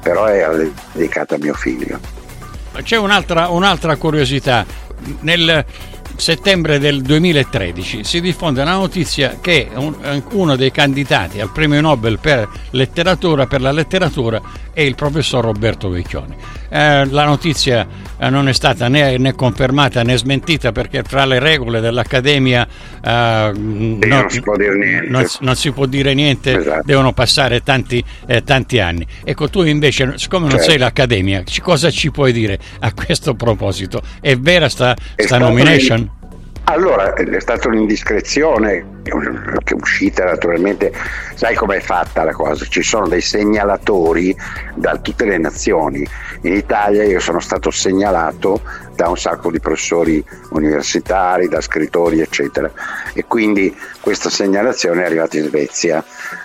però 0.01 0.25
è 0.25 0.69
dedicata 0.93 1.35
a 1.35 1.37
mio 1.37 1.53
figlio. 1.53 1.99
C'è 2.81 2.97
un'altra, 2.97 3.49
un'altra 3.49 3.95
curiosità. 3.97 4.65
Nel, 5.21 5.65
settembre 6.21 6.77
del 6.77 7.01
2013 7.01 8.03
si 8.03 8.21
diffonde 8.21 8.63
la 8.63 8.73
notizia 8.73 9.39
che 9.41 9.67
un, 9.73 10.21
uno 10.33 10.55
dei 10.55 10.69
candidati 10.69 11.41
al 11.41 11.49
premio 11.51 11.81
Nobel 11.81 12.19
per 12.19 12.47
letteratura, 12.69 13.47
per 13.47 13.59
la 13.59 13.71
letteratura 13.71 14.39
è 14.71 14.81
il 14.81 14.93
professor 14.93 15.43
Roberto 15.43 15.89
Vecchioni. 15.89 16.35
Eh, 16.69 17.05
la 17.05 17.25
notizia 17.25 17.85
eh, 18.17 18.29
non 18.29 18.47
è 18.47 18.53
stata 18.53 18.87
né, 18.87 19.17
né, 19.17 19.33
confermata 19.33 20.03
né 20.03 20.15
smentita 20.15 20.71
perché 20.71 21.01
tra 21.01 21.25
le 21.25 21.39
regole 21.39 21.81
dell'Accademia 21.81 22.67
eh, 23.03 23.51
non, 23.55 23.99
non, 23.99 24.29
si 24.29 24.41
può 24.41 24.55
dire 24.55 24.75
niente, 24.77 25.09
non, 25.09 25.25
non 25.39 25.55
si 25.55 25.71
può 25.71 25.85
dire 25.87 26.13
niente 26.13 26.57
esatto. 26.57 26.83
devono 26.85 27.13
passare 27.13 27.63
tanti, 27.63 28.01
eh, 28.27 28.43
tanti, 28.43 28.79
anni. 28.79 29.05
Ecco, 29.23 29.49
tu 29.49 29.63
invece, 29.63 30.13
siccome 30.17 30.43
non 30.43 30.57
certo. 30.57 30.69
sei 30.69 30.77
l'Accademia, 30.77 31.43
cosa 31.61 31.89
ci 31.89 32.11
puoi 32.11 32.31
dire 32.31 32.59
a 32.79 32.93
questo 32.93 33.33
proposito? 33.33 34.01
È 34.21 34.35
vera 34.37 34.69
sta, 34.69 34.95
sta 35.15 35.39
nomination? 35.39 36.10
Allora, 36.71 37.13
è 37.13 37.39
stata 37.41 37.67
un'indiscrezione 37.67 38.99
che 39.03 39.11
è 39.11 39.77
uscita 39.77 40.23
naturalmente, 40.23 40.93
sai 41.35 41.53
com'è 41.53 41.81
fatta 41.81 42.23
la 42.23 42.31
cosa? 42.31 42.63
Ci 42.63 42.81
sono 42.81 43.09
dei 43.09 43.19
segnalatori 43.19 44.33
da 44.75 44.97
tutte 44.97 45.25
le 45.25 45.37
nazioni. 45.37 46.07
In 46.43 46.53
Italia 46.53 47.03
io 47.03 47.19
sono 47.19 47.41
stato 47.41 47.71
segnalato 47.71 48.61
da 48.95 49.09
un 49.09 49.17
sacco 49.17 49.51
di 49.51 49.59
professori 49.59 50.23
universitari, 50.51 51.49
da 51.49 51.59
scrittori, 51.59 52.21
eccetera. 52.21 52.71
E 53.13 53.25
quindi 53.25 53.75
questa 53.99 54.29
segnalazione 54.29 55.01
è 55.01 55.05
arrivata 55.07 55.37
in 55.37 55.47
Svezia. 55.47 56.01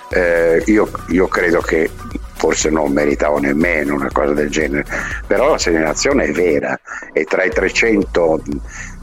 Eh, 0.09 0.61
io, 0.67 0.91
io 1.11 1.29
credo 1.29 1.61
che 1.61 1.89
forse 2.37 2.69
non 2.69 2.93
meritavo 2.93 3.39
nemmeno 3.39 3.95
una 3.95 4.11
cosa 4.13 4.33
del 4.33 4.51
genere, 4.51 4.85
però 5.27 5.51
la 5.51 5.59
segnalazione 5.59 6.25
è 6.25 6.33
vera 6.33 6.79
e 7.13 7.25
tra 7.25 7.45
i 7.45 7.51
300 7.51 8.43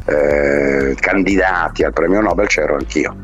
eh, 0.05 0.95
candidati 0.99 1.83
al 1.83 1.93
premio 1.93 2.21
Nobel 2.21 2.47
c'ero 2.47 2.75
anch'io. 2.75 3.15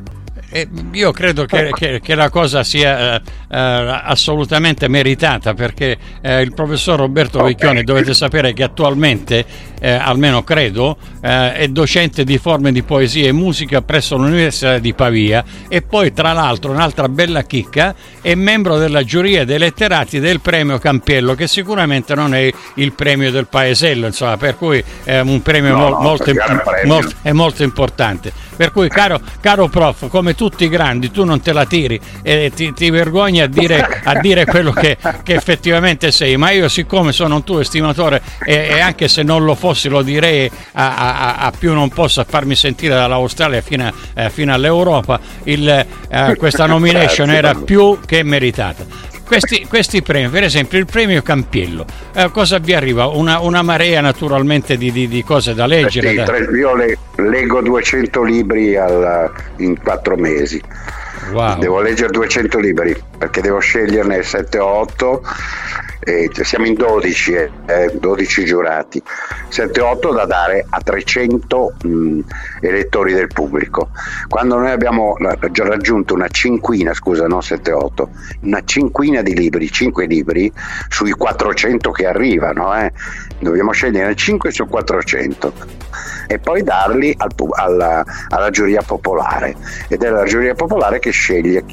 Eh, 0.52 0.68
io 0.94 1.12
credo 1.12 1.46
che, 1.46 1.70
che, 1.76 2.00
che, 2.02 2.16
la 2.16 2.32
cosa 2.32 2.64
sia 2.64 3.16
eh, 3.16 3.22
eh, 3.50 4.02
assolutamente 4.04 4.88
meritata 4.88 5.54
perché 5.54 5.96
eh, 6.22 6.42
il 6.42 6.56
professor 6.56 6.98
Roberto 6.98 7.38
okay. 7.38 7.52
Vecchioni 7.52 7.84
dovete 7.84 8.16
sapere 8.16 8.54
che 8.54 8.64
attualmente, 8.64 9.46
eh, 9.80 9.92
almeno 9.92 10.44
credo, 10.44 10.98
eh, 11.22 11.54
è 11.54 11.68
docente 11.68 12.24
di 12.24 12.38
forme 12.38 12.72
di 12.72 12.84
poesia 12.84 13.28
e 13.28 13.32
musica 13.32 13.82
presso 13.82 14.16
l'Università 14.18 14.80
di 14.80 14.94
Pavia 14.94 15.44
e 15.68 15.82
poi 15.82 16.14
tra 16.14 16.34
l'altro 16.34 16.72
un'altra 16.72 17.10
bella 17.10 17.44
chicca 17.44 17.96
è 18.22 18.36
membro 18.36 18.78
della 18.78 19.04
giuria 19.04 19.46
dei 19.46 19.58
letterati 19.58 20.20
del 20.20 20.40
premio 20.40 20.78
Campiello 20.78 21.36
che 21.36 21.48
sicuramente 21.48 22.16
non 22.16 22.34
è 22.34 22.52
il 22.76 22.94
premio 22.94 23.32
del 23.32 23.48
paesello 23.48 24.06
insomma 24.08 24.38
per 24.38 24.56
cui 24.56 24.84
è 25.04 25.20
un 25.20 25.42
premio, 25.42 25.76
no, 25.76 25.90
mo- 25.90 26.00
molto, 26.00 26.30
imp- 26.30 26.84
molto, 26.86 27.16
è 27.22 27.32
molto 27.32 27.64
importante. 27.64 28.32
Per 28.56 28.72
cui 28.72 28.90
caro, 28.90 29.22
caro 29.40 29.70
prof 29.70 30.10
come 30.10 30.36
tutti 30.36 30.66
i 30.66 30.70
grandi, 30.70 31.12
tu 31.12 31.24
non 31.24 31.40
te 31.42 31.54
la 31.54 31.66
tiri 31.66 32.00
e 32.22 32.52
ti, 32.54 32.74
ti 32.74 32.90
vergogni 32.90 33.40
a 33.40 33.48
dire, 33.48 34.02
a 34.04 34.20
dire 34.20 34.46
quello 34.46 34.72
che, 34.72 34.98
che, 35.24 35.34
effettivamente 35.34 36.12
sei, 36.12 36.36
ma 36.36 36.52
io 36.52 36.68
siccome 36.68 37.14
sono 37.14 37.36
un 37.36 37.44
tuo 37.44 37.62
estimatore 37.62 38.22
e, 38.44 38.68
e 38.72 38.80
anche 38.82 39.08
se 39.08 39.24
non 39.24 39.46
lo 39.46 39.56
fossi 39.56 39.88
lo 39.88 40.02
direi 40.02 40.52
a, 40.74 40.96
a, 40.96 41.09
a 41.36 41.52
più 41.58 41.74
non 41.74 41.90
posso 41.90 42.24
farmi 42.28 42.56
sentire 42.56 42.96
dall'Australia 42.96 43.62
fino, 43.62 43.86
a, 43.86 43.94
eh, 44.24 44.30
fino 44.30 44.54
all'Europa, 44.54 45.20
il, 45.44 45.68
eh, 45.68 46.36
questa 46.38 46.66
nomination 46.68 47.30
era 47.30 47.54
più 47.54 48.00
che 48.06 48.24
meritata. 48.24 49.08
Questi, 49.30 49.68
questi, 49.68 50.02
premi, 50.02 50.28
per 50.30 50.42
esempio 50.42 50.80
il 50.80 50.88
premio 50.88 51.22
Campiello, 51.22 51.86
eh, 52.16 52.32
cosa 52.32 52.58
vi 52.58 52.74
arriva? 52.74 53.06
Una, 53.06 53.40
una 53.40 53.62
marea 53.62 54.02
naturalmente 54.02 54.76
di, 54.76 54.92
di, 54.92 55.08
di, 55.08 55.24
cose 55.24 55.54
da 55.54 55.68
leggere? 55.68 56.10
Sì, 56.10 56.16
da... 56.16 56.38
Io 56.58 56.76
le, 56.76 56.98
leggo 57.18 57.62
200 57.62 58.24
libri 58.24 58.76
al, 58.76 59.32
in 59.58 59.80
quattro 59.80 60.16
mesi. 60.16 60.60
Wow. 61.32 61.60
Devo 61.60 61.82
leggere 61.82 62.12
200 62.12 62.60
libri 62.60 62.96
perché 63.18 63.42
devo 63.42 63.60
sceglierne 63.60 64.24
7 64.24 64.60
o 64.60 64.66
8 64.66 65.22
eh, 66.10 66.30
siamo 66.42 66.66
in 66.66 66.76
12, 66.76 67.34
eh, 67.34 67.92
12 67.94 68.46
giurati, 68.46 69.02
7-8 69.50 70.14
da 70.14 70.26
dare 70.26 70.66
a 70.68 70.80
300 70.82 71.74
mh, 71.84 72.20
elettori 72.62 73.14
del 73.14 73.28
pubblico. 73.28 73.90
Quando 74.28 74.58
noi 74.58 74.72
abbiamo 74.72 75.16
raggiunto 75.18 76.14
una 76.14 76.30
cinquina, 76.30 76.94
scusa, 76.94 77.28
non 77.28 77.40
7-8, 77.40 78.08
una 78.42 78.64
cinquina 78.64 79.22
di 79.22 79.36
libri, 79.36 79.70
5 79.70 80.06
libri 80.06 80.52
sui 80.88 81.12
400 81.12 81.92
che 81.92 82.08
arrivano, 82.08 82.76
eh, 82.76 82.92
dobbiamo 83.40 83.72
scegliere 83.72 84.16
5 84.16 84.52
su 84.52 84.66
400 84.68 85.54
e 86.28 86.40
poi 86.40 86.64
darli 86.64 87.14
al, 87.18 87.32
alla, 87.52 88.06
alla 88.30 88.50
giuria 88.50 88.82
popolare 88.82 89.56
ed 89.88 90.04
è 90.04 90.10
la 90.10 90.24
giuria 90.24 90.54
popolare 90.54 91.00
che 91.00 91.12
sceglie 91.12 91.64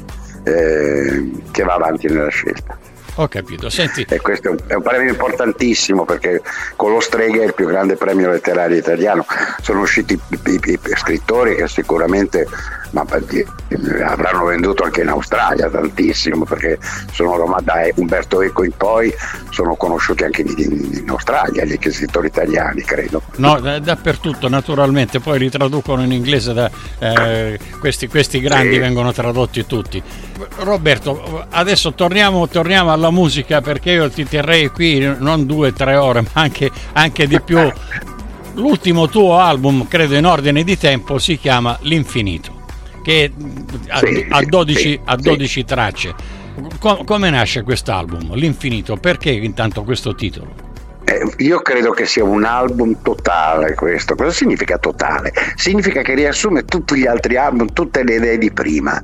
eh, 0.43 1.31
che 1.51 1.63
va 1.63 1.73
avanti 1.73 2.07
nella 2.07 2.29
scelta. 2.29 2.77
Ho 3.19 3.27
capito, 3.27 3.67
senti. 3.69 4.05
E 4.07 4.21
questo 4.21 4.55
è 4.67 4.75
un, 4.75 4.81
premio 4.83 5.09
importantissimo 5.09 6.05
perché 6.05 6.41
con 6.75 6.91
lo 6.91 6.99
Streghe 6.99 7.41
è 7.41 7.45
il 7.45 7.55
più 7.55 7.65
grande 7.65 7.95
premio 7.95 8.29
letterario 8.29 8.77
italiano. 8.77 9.25
Sono 9.61 9.81
usciti 9.81 10.13
i, 10.13 10.39
i, 10.45 10.59
i 10.63 10.79
scrittori 10.95 11.55
che 11.55 11.67
sicuramente 11.67 12.47
ma 12.91 13.05
avranno 14.05 14.45
venduto 14.45 14.83
anche 14.83 15.01
in 15.01 15.09
Australia 15.09 15.69
tantissimo 15.69 16.45
perché 16.45 16.79
sono 17.11 17.35
da 17.61 17.89
Umberto 17.95 18.41
Eco 18.41 18.63
in 18.63 18.71
poi 18.75 19.13
sono 19.49 19.75
conosciuti 19.75 20.23
anche 20.23 20.41
in, 20.41 20.53
in 20.57 21.09
Australia 21.09 21.65
gli 21.65 21.77
scrittori 21.91 22.27
italiani 22.27 22.81
credo. 22.81 23.21
No 23.37 23.59
dappertutto 23.59 24.47
naturalmente 24.47 25.19
poi 25.19 25.39
li 25.39 25.49
traducono 25.49 26.03
in 26.03 26.11
inglese 26.11 26.53
da, 26.53 26.69
eh, 26.99 27.59
questi, 27.79 28.07
questi, 28.07 28.39
grandi 28.39 28.73
sì. 28.73 28.79
vengono 28.79 29.11
tradotti 29.11 29.65
tutti. 29.65 30.01
Roberto 30.57 31.45
adesso 31.49 31.93
torniamo, 31.93 32.47
torniamo, 32.47 32.91
alla 32.91 33.11
musica 33.11 33.61
perché 33.61 33.91
io 33.91 34.09
ti 34.09 34.25
terrei 34.25 34.69
qui 34.69 34.99
non 35.17 35.45
due 35.45 35.69
o 35.69 35.73
tre 35.73 35.95
ore 35.95 36.21
ma 36.21 36.41
anche, 36.41 36.69
anche 36.93 37.27
di 37.27 37.39
più. 37.41 37.59
L'ultimo 38.53 39.07
tuo 39.07 39.37
album 39.37 39.87
credo 39.87 40.15
in 40.15 40.25
ordine 40.25 40.63
di 40.63 40.77
tempo 40.77 41.19
si 41.19 41.37
chiama 41.37 41.77
L'infinito 41.81 42.56
che 43.07 43.31
ha, 43.87 43.99
sì, 43.99 44.25
ha 44.29 44.43
12, 44.43 44.79
sì, 44.79 44.99
ha 45.01 45.15
12 45.15 45.47
sì. 45.47 45.63
tracce. 45.63 46.15
Com- 46.77 47.05
come 47.05 47.29
nasce 47.29 47.61
quest'album? 47.63 48.35
L'infinito, 48.35 48.97
perché 48.97 49.31
intanto 49.31 49.83
questo 49.83 50.13
titolo? 50.13 50.66
Eh, 51.09 51.25
io 51.37 51.61
credo 51.61 51.91
che 51.91 52.05
sia 52.05 52.25
un 52.25 52.43
album 52.43 53.01
totale 53.01 53.75
questo. 53.75 54.13
Cosa 54.15 54.31
significa 54.31 54.77
totale? 54.77 55.31
Significa 55.55 56.01
che 56.01 56.13
riassume 56.13 56.65
tutti 56.65 56.95
gli 56.97 57.05
altri 57.05 57.37
album, 57.37 57.71
tutte 57.71 58.03
le 58.03 58.15
idee 58.15 58.37
di 58.37 58.51
prima. 58.51 59.01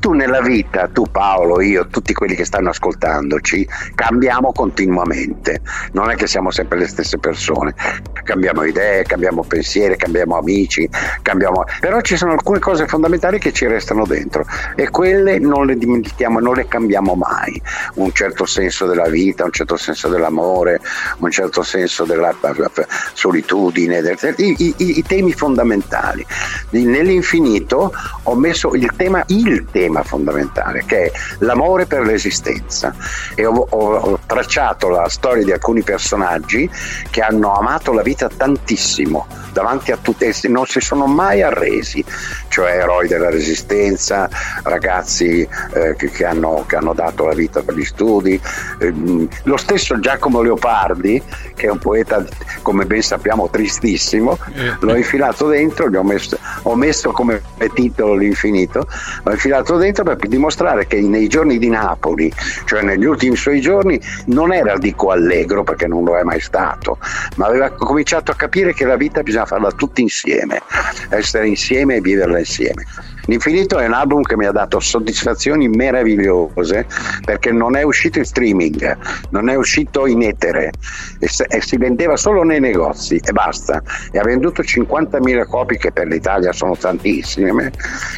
Tu 0.00 0.12
nella 0.12 0.40
vita, 0.40 0.88
tu 0.88 1.04
Paolo, 1.10 1.60
io, 1.60 1.86
tutti 1.88 2.14
quelli 2.14 2.34
che 2.34 2.46
stanno 2.46 2.70
ascoltandoci, 2.70 3.68
cambiamo 3.94 4.52
continuamente. 4.52 5.60
Non 5.92 6.08
è 6.08 6.14
che 6.14 6.26
siamo 6.26 6.50
sempre 6.50 6.78
le 6.78 6.88
stesse 6.88 7.18
persone. 7.18 7.74
Cambiamo 8.22 8.64
idee, 8.64 9.02
cambiamo 9.02 9.44
pensieri, 9.44 9.96
cambiamo 9.96 10.38
amici, 10.38 10.88
cambiamo... 11.20 11.64
però 11.78 12.00
ci 12.00 12.16
sono 12.16 12.32
alcune 12.32 12.58
cose 12.58 12.86
fondamentali 12.86 13.38
che 13.38 13.52
ci 13.52 13.66
restano 13.66 14.06
dentro 14.06 14.46
e 14.76 14.88
quelle 14.88 15.38
non 15.38 15.66
le 15.66 15.76
dimentichiamo, 15.76 16.40
non 16.40 16.54
le 16.54 16.66
cambiamo 16.66 17.14
mai. 17.14 17.60
Un 17.96 18.14
certo 18.14 18.46
senso 18.46 18.86
della 18.86 19.08
vita, 19.08 19.44
un 19.44 19.52
certo 19.52 19.76
senso 19.76 20.08
dell'amore, 20.08 20.80
un 21.18 21.32
certo 21.34 21.62
senso 21.64 22.04
della 22.04 22.32
solitudine, 23.12 24.00
del, 24.00 24.16
i, 24.36 24.54
i, 24.58 24.74
i, 24.98 25.02
temi 25.02 25.32
fondamentali. 25.32 26.24
Nell'infinito 26.70 27.92
ho 28.22 28.34
messo 28.36 28.72
il 28.74 28.92
tema, 28.96 29.24
il 29.26 29.66
tema 29.70 30.04
fondamentale 30.04 30.84
che 30.86 31.06
è 31.06 31.12
l'amore 31.38 31.86
per 31.86 32.02
l'esistenza 32.02 32.94
e 33.34 33.44
ho, 33.44 33.66
ho, 33.68 34.18
tracciato 34.26 34.88
la 34.88 35.08
storia 35.08 35.44
di 35.44 35.52
alcuni 35.52 35.82
personaggi 35.82 36.70
che 37.10 37.20
hanno 37.20 37.52
amato 37.52 37.92
la 37.92 38.02
vita 38.02 38.28
tantissimo 38.28 39.26
davanti 39.54 39.92
a 39.92 39.96
tutti 39.96 40.24
e 40.24 40.34
non 40.48 40.66
si 40.66 40.80
sono 40.80 41.06
mai 41.06 41.40
arresi, 41.40 42.04
cioè 42.48 42.72
eroi 42.72 43.06
della 43.06 43.30
resistenza, 43.30 44.28
ragazzi 44.64 45.48
eh, 45.72 45.94
che, 45.96 46.10
che, 46.10 46.24
hanno, 46.24 46.64
che, 46.66 46.76
hanno, 46.76 46.92
dato 46.92 47.24
la 47.24 47.34
vita 47.34 47.62
per 47.62 47.76
gli 47.76 47.84
studi. 47.84 48.38
Eh, 48.80 48.92
lo 49.44 49.56
stesso 49.56 49.98
Giacomo 50.00 50.42
Leopardi, 50.42 51.22
che 51.54 51.66
è 51.66 51.70
un 51.70 51.78
poeta, 51.78 52.24
come 52.62 52.84
ben 52.84 53.02
sappiamo, 53.02 53.48
tristissimo, 53.48 54.38
eh. 54.54 54.76
l'ho 54.80 54.96
infilato 54.96 55.48
dentro, 55.48 55.88
gli 55.88 55.96
ho 55.96 56.02
messo, 56.02 56.38
ho 56.62 56.74
messo 56.74 57.12
come 57.12 57.42
titolo 57.74 58.14
l'infinito, 58.14 58.86
l'ho 59.22 59.32
infilato 59.32 59.76
dentro 59.76 60.04
per 60.04 60.16
dimostrare 60.16 60.86
che 60.86 61.00
nei 61.00 61.28
giorni 61.28 61.58
di 61.58 61.68
Napoli, 61.68 62.32
cioè 62.64 62.82
negli 62.82 63.04
ultimi 63.04 63.36
suoi 63.36 63.60
giorni, 63.60 64.00
non 64.26 64.52
era 64.52 64.76
dico 64.78 65.10
allegro 65.10 65.64
perché 65.64 65.86
non 65.86 66.04
lo 66.04 66.16
è 66.16 66.22
mai 66.22 66.40
stato, 66.40 66.98
ma 67.36 67.46
aveva 67.46 67.70
cominciato 67.70 68.30
a 68.30 68.34
capire 68.34 68.74
che 68.74 68.84
la 68.84 68.96
vita 68.96 69.22
bisogna 69.22 69.46
farla 69.46 69.70
tutti 69.72 70.02
insieme, 70.02 70.62
essere 71.08 71.48
insieme 71.48 71.96
e 71.96 72.00
viverla 72.00 72.38
insieme. 72.38 72.84
L'infinito 73.26 73.78
è 73.78 73.86
un 73.86 73.92
album 73.92 74.22
che 74.22 74.36
mi 74.36 74.46
ha 74.46 74.52
dato 74.52 74.80
soddisfazioni 74.80 75.68
meravigliose 75.68 76.86
perché 77.24 77.52
non 77.52 77.76
è 77.76 77.82
uscito 77.82 78.18
in 78.18 78.24
streaming, 78.24 78.96
non 79.30 79.48
è 79.48 79.54
uscito 79.54 80.06
in 80.06 80.22
etere 80.22 80.72
e, 81.18 81.28
e 81.48 81.60
si 81.60 81.76
vendeva 81.76 82.16
solo 82.16 82.42
nei 82.42 82.60
negozi 82.60 83.20
e 83.22 83.32
basta. 83.32 83.82
E 84.10 84.18
ha 84.18 84.22
venduto 84.22 84.62
50.000 84.62 85.46
copie 85.46 85.78
che 85.78 85.92
per 85.92 86.06
l'Italia 86.06 86.52
sono 86.52 86.76
tantissime, 86.76 87.72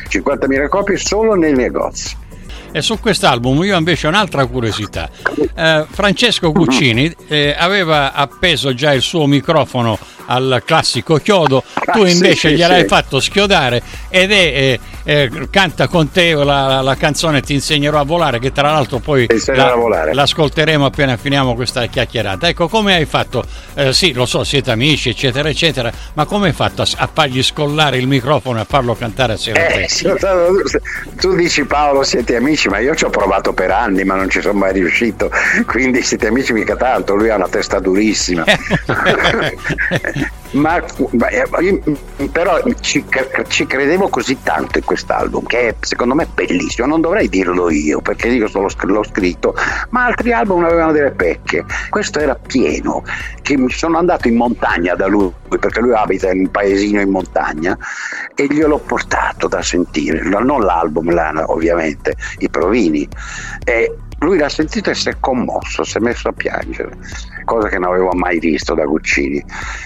50.000 0.08 0.68
copie 0.68 0.96
solo 0.96 1.34
nei 1.34 1.54
negozi. 1.54 2.24
E 2.72 2.82
su 2.82 2.98
quest'album 2.98 3.62
io 3.64 3.78
invece 3.78 4.06
ho 4.06 4.10
un'altra 4.10 4.44
curiosità. 4.44 5.08
Eh, 5.54 5.86
Francesco 5.88 6.52
Guccini 6.52 7.14
eh, 7.28 7.54
aveva 7.56 8.12
appeso 8.12 8.74
già 8.74 8.92
il 8.92 9.00
suo 9.00 9.26
microfono 9.26 9.98
al 10.26 10.62
classico 10.64 11.16
chiodo, 11.16 11.62
tu 11.92 12.02
ah, 12.02 12.08
invece 12.08 12.48
sì, 12.48 12.54
gliel'hai 12.54 12.82
sì. 12.82 12.86
fatto 12.88 13.20
schiodare 13.20 13.82
ed 14.08 14.32
è, 14.32 14.34
eh, 14.34 14.80
eh, 15.04 15.30
canta 15.50 15.86
con 15.86 16.10
te 16.10 16.34
la, 16.34 16.80
la, 16.80 16.96
canzone 16.96 17.40
Ti 17.40 17.54
insegnerò 17.54 18.00
a 18.00 18.04
volare, 18.04 18.38
che 18.38 18.50
tra 18.50 18.72
l'altro 18.72 18.98
poi 18.98 19.26
la, 19.46 20.12
l'ascolteremo 20.12 20.84
appena 20.84 21.16
finiamo 21.16 21.54
questa 21.54 21.86
chiacchierata. 21.86 22.48
Ecco, 22.48 22.68
come 22.68 22.94
hai 22.94 23.04
fatto? 23.04 23.44
Eh, 23.74 23.92
sì, 23.92 24.12
lo 24.12 24.26
so, 24.26 24.42
siete 24.42 24.70
amici, 24.72 25.10
eccetera, 25.10 25.48
eccetera, 25.48 25.92
ma 26.14 26.24
come 26.24 26.48
hai 26.48 26.52
fatto 26.52 26.82
a, 26.82 26.86
a 26.96 27.08
fargli 27.12 27.42
scollare 27.42 27.98
il 27.98 28.08
microfono 28.08 28.58
e 28.58 28.62
a 28.62 28.66
farlo 28.68 28.94
cantare 28.94 29.34
a? 29.34 29.38
Eh, 29.44 29.86
tu 31.20 31.34
dici 31.34 31.64
Paolo, 31.64 32.02
siete 32.02 32.34
amici, 32.36 32.68
ma 32.68 32.78
io 32.78 32.94
ci 32.94 33.04
ho 33.04 33.10
provato 33.10 33.52
per 33.52 33.70
anni, 33.70 34.02
ma 34.02 34.16
non 34.16 34.28
ci 34.28 34.40
sono 34.40 34.58
mai 34.58 34.72
riuscito, 34.72 35.30
quindi 35.66 36.02
siete 36.02 36.26
amici 36.26 36.52
mica 36.52 36.74
tanto, 36.74 37.14
lui 37.14 37.30
ha 37.30 37.36
una 37.36 37.48
testa 37.48 37.78
durissima. 37.78 38.44
ma 40.52 40.82
io, 41.60 41.80
però 42.32 42.62
ci, 42.80 43.04
ci, 43.48 43.66
credevo 43.66 44.08
così 44.08 44.38
tanto 44.42 44.78
in 44.78 44.84
quest'album 44.84 45.44
che 45.44 45.76
secondo 45.80 46.14
me 46.14 46.24
è 46.24 46.28
bellissimo. 46.32 46.86
Non 46.86 47.00
dovrei 47.00 47.28
dirlo 47.28 47.70
io 47.70 48.00
perché 48.00 48.28
io 48.28 48.48
l'ho, 48.50 48.68
l'ho 48.82 49.04
scritto 49.04 49.54
ma 49.90 50.06
altri 50.06 50.32
album 50.32 50.64
avevano 50.64 50.92
delle 50.92 51.10
pecche. 51.10 51.64
Questo 51.90 52.20
era 52.20 52.34
pieno 52.34 53.02
che 53.42 53.56
mi 53.56 53.70
sono 53.70 53.98
andato 53.98 54.28
in 54.28 54.36
montagna 54.36 54.94
da 54.94 55.06
lui 55.06 55.32
perché 55.48 55.80
lui 55.80 55.94
abita 55.94 56.30
in 56.30 56.40
un 56.40 56.50
paesino 56.50 57.00
in 57.00 57.10
montagna 57.10 57.76
e 58.34 58.46
gliel'ho 58.46 58.78
portato 58.78 59.48
da 59.48 59.62
sentire. 59.62 60.22
Non 60.22 60.60
l'album 60.60 61.12
ovviamente 61.46 62.14
i 62.38 62.48
provini. 62.48 63.06
E 63.64 63.94
lui 64.20 64.38
l'ha 64.38 64.48
sentito 64.48 64.90
e 64.90 64.94
si 64.94 65.08
è 65.08 65.16
commosso, 65.20 65.84
si 65.84 65.98
è 65.98 66.00
messo 66.00 66.28
a 66.28 66.32
piangere, 66.32 66.96
cosa 67.46 67.68
che 67.68 67.78
non 67.78 67.92
avevo 67.92 68.10
mai 68.12 68.38
visto 68.38 68.74
da 68.74 68.84
Guccini. 68.84 69.42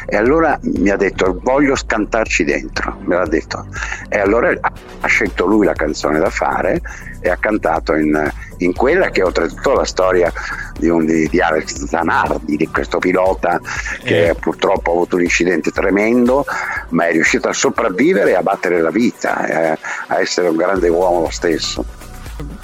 E 0.07 0.17
allora 0.17 0.59
mi 0.63 0.89
ha 0.91 0.97
detto 0.97 1.39
voglio 1.43 1.77
scantarci 1.77 2.43
dentro, 2.43 2.97
me 3.05 3.17
l'ha 3.17 3.27
detto. 3.27 3.67
E 4.09 4.19
allora 4.19 4.51
ha 4.51 5.07
scelto 5.07 5.47
lui 5.47 5.67
la 5.67 5.75
canzone 5.75 6.19
da 6.19 6.31
fare 6.31 6.81
e 7.21 7.29
ha 7.29 7.37
cantato 7.37 7.95
in, 7.95 8.33
in 8.59 8.73
quella 8.73 9.11
che 9.11 9.21
è 9.21 9.25
oltretutto 9.25 9.75
la 9.75 9.85
storia 9.85 10.33
di, 10.79 10.89
un, 10.89 11.05
di, 11.05 11.29
di, 11.29 11.41
Alex 11.41 11.85
Zanardi, 11.85 12.57
di 12.57 12.67
questo 12.67 12.99
pilota 12.99 13.61
che 14.03 14.31
eh. 14.31 14.35
purtroppo 14.35 14.91
ha 14.91 14.95
avuto 14.95 15.17
un 15.17 15.23
incidente 15.23 15.71
tremendo, 15.71 16.45
ma 16.89 17.07
è 17.07 17.13
riuscito 17.13 17.49
a 17.49 17.53
sopravvivere 17.53 18.31
e 18.31 18.35
a 18.35 18.43
battere 18.43 18.81
la 18.81 18.91
vita, 18.91 19.47
eh, 19.47 19.79
a 20.09 20.21
essere 20.21 20.49
un 20.49 20.57
grande 20.57 20.89
uomo 20.89 21.21
lo 21.21 21.31
stesso 21.31 21.85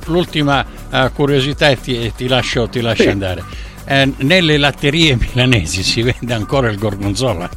l'ultima 0.06 0.64
uh, 0.90 1.12
curiosità 1.12 1.68
e 1.68 1.80
ti, 1.80 2.12
ti, 2.14 2.28
lascio, 2.28 2.68
ti 2.68 2.80
lascio 2.80 3.02
sì. 3.02 3.08
andare. 3.08 3.44
Eh, 3.88 4.12
nelle 4.18 4.56
latterie 4.56 5.16
milanesi 5.16 5.84
si 5.84 6.02
vende 6.02 6.34
ancora 6.34 6.68
il 6.68 6.76
gorgonzola? 6.76 7.48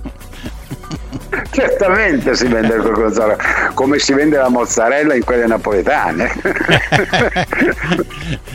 Certamente 1.52 2.36
si 2.36 2.48
vende 2.48 2.76
il 2.76 2.82
gorgonzola, 2.82 3.36
come 3.74 3.98
si 3.98 4.14
vende 4.14 4.38
la 4.38 4.50
mozzarella 4.50 5.16
in 5.16 5.24
quelle 5.24 5.48
napoletane. 5.48 6.32